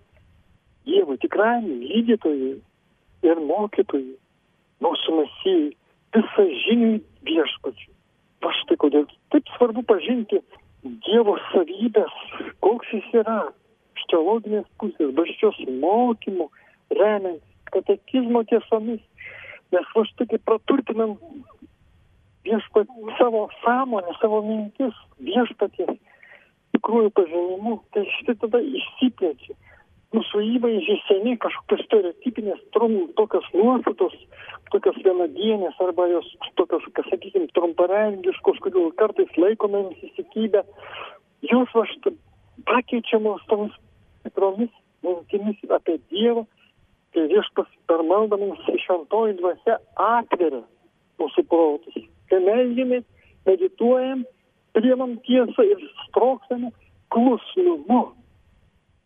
Dievui, 0.83 1.15
tikrajam 1.23 1.69
gydytojui 1.79 2.57
ir 3.23 3.41
mokytojui, 3.47 4.17
mūsų 4.83 5.15
mesijai, 5.21 5.69
visą 6.17 6.47
žiniai 6.65 6.97
viešpačiu. 7.29 7.93
Va 8.43 8.51
štai 8.59 8.79
kodėl 8.83 9.07
taip 9.31 9.53
svarbu 9.55 9.85
pažinti 9.87 10.41
Dievo 11.07 11.37
savybės, 11.53 12.15
koks 12.67 12.91
jis 12.91 13.07
yra, 13.21 13.45
iš 13.95 14.09
teologinės 14.11 14.67
pusės, 14.83 15.15
bažčios 15.15 15.61
mokymų, 15.71 16.49
remiant 16.99 17.43
katekizmo 17.71 18.43
tiesomis. 18.51 19.01
Va 19.73 20.07
štai 20.09 20.29
kaip 20.29 20.43
praturtinam 20.45 21.17
viešpat 22.45 22.91
savo 23.19 23.47
sąmonę, 23.63 24.17
savo 24.21 24.43
mintis 24.45 24.97
viešpaties 25.23 25.97
tikrųjų 26.83 27.13
pažinimu, 27.15 27.77
tai 27.95 28.03
štai 28.19 28.35
tada 28.43 28.61
išsiplečia. 28.61 29.55
Mūsų 30.13 30.43
įvaizdžiai 30.59 30.99
seniai 31.07 31.39
kažkokios 31.41 31.87
stereotipinės, 31.87 32.59
trum, 32.75 32.97
tokios 33.17 33.47
nuostatos, 33.55 34.13
tokios 34.75 34.99
vienadienės 35.07 35.79
arba 35.81 36.05
jos 36.11 36.29
tokios, 36.61 36.85
kas 36.93 37.09
sakykime, 37.09 37.49
trumparengiškos, 37.57 38.61
kodėl 38.65 38.91
kartais 38.99 39.33
laikomėms 39.41 40.03
įsikybę, 40.11 40.67
jos 41.49 41.73
va 41.73 41.87
štai 41.95 42.13
pakeičiamos 42.69 43.47
tomis 43.49 43.79
tikromis 44.27 44.75
mintimis 45.03 45.65
apie 45.73 45.97
Dievą, 46.13 46.45
kai 47.13 47.27
viešpas 47.31 47.69
per 47.91 48.03
maldą 48.09 48.39
mums 48.41 48.63
šventoji 48.85 49.37
dvasia 49.41 49.79
atveria 50.01 50.63
mūsų 51.21 51.45
protus. 51.51 51.99
Kai 52.31 52.41
meldžiamės, 52.45 53.05
medituojam, 53.49 54.25
priemam 54.77 55.19
tiesą 55.27 55.67
ir 55.69 55.83
sprokstame 56.07 56.73
klusnumu 57.13 58.03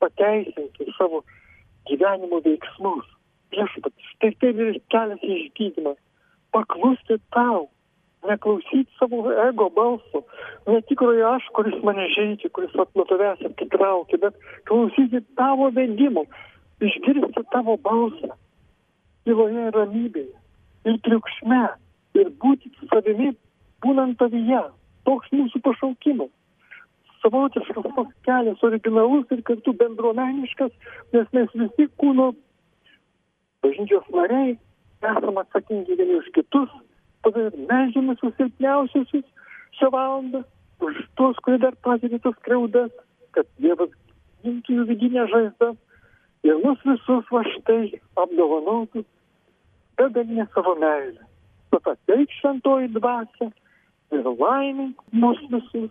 pateisinti 0.01 0.93
savo 0.99 1.25
gyvenimo 1.91 2.41
veiksmus. 2.45 3.07
Viešpat, 3.55 3.95
štai 4.13 4.35
tai 4.41 4.53
ir 4.55 4.79
kelias 4.93 5.23
išgydymas. 5.23 5.99
Paklusti 6.55 7.19
tau, 7.35 7.67
neklausyti 8.27 8.91
savo 8.99 9.23
ego 9.49 9.69
balso, 9.71 10.23
netikrojo 10.67 11.31
aš, 11.35 11.47
kuris 11.57 11.77
mane 11.87 12.09
žaidžia, 12.15 12.51
kuris 12.55 12.75
nuo 12.75 13.07
tavęs 13.11 13.43
atitraukia, 13.49 14.21
bet 14.25 14.39
klausyti 14.69 15.23
tavo 15.39 15.71
vedimo, 15.75 16.27
išgirsti 16.81 17.45
tavo 17.53 17.77
balsą 17.83 18.35
tyloje 19.27 19.69
ir 19.69 19.77
ramybėje 19.77 20.35
ir 20.87 20.99
triukšme 21.07 21.63
ir 22.21 22.33
būti 22.43 22.71
savimi, 22.91 23.33
būnant 23.85 24.19
tavyje. 24.21 24.63
Toks 25.07 25.31
mūsų 25.35 25.61
pašaukimas. 25.63 26.33
Savotiškas 27.23 27.89
toks 27.97 28.15
kelias, 28.27 28.63
originalus 28.67 29.31
ir 29.35 29.43
kartu 29.47 29.75
bendruomeniškas, 29.81 30.73
nes 31.15 31.33
mes 31.35 31.55
visi 31.55 31.89
kūno 32.01 32.33
bažnyčios 33.65 34.07
nariai 34.15 34.55
esame 35.03 35.43
atsakingi 35.43 35.97
vieni 35.99 36.19
už 36.21 36.29
kitus, 36.35 36.71
ir 37.27 37.57
melžiamės 37.71 38.23
už 38.23 38.35
silpniausiusius 38.39 39.27
šią 39.79 39.91
valandą, 39.93 40.43
už 40.81 41.01
tuos, 41.19 41.39
kurie 41.43 41.59
dar 41.63 41.75
patiria 41.83 42.21
tas 42.23 42.37
skriaudas, 42.41 42.93
kad 43.35 43.49
Dievas 43.61 43.91
gintų 44.45 44.79
jų 44.79 44.87
vidinę 44.93 45.27
žaizdą 45.33 45.73
ir 46.47 46.59
mus 46.63 46.83
visus 46.87 47.31
va 47.35 47.43
štai 47.53 47.99
apdovanotų 48.23 49.03
begalinę 49.99 50.47
savo 50.55 50.75
meilę. 50.83 51.23
Tad 51.71 51.89
ateik 51.93 52.35
šventoji 52.39 52.93
dvasia 52.95 53.49
ir 54.15 54.29
laimink 54.43 55.03
mus 55.13 55.41
visus, 55.51 55.91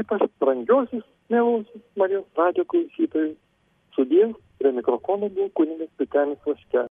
ypač 0.00 0.24
brangiosius, 0.40 1.04
mielosius 1.28 1.84
Marijos 2.00 2.26
radio 2.40 2.64
klausytojus. 2.64 3.36
Sudien 3.94 4.32
prie 4.58 4.72
mikrofono 4.72 5.28
buvo 5.28 5.48
kunigas 5.54 5.92
Pitenis 5.98 6.40
Vaškelis. 6.46 6.88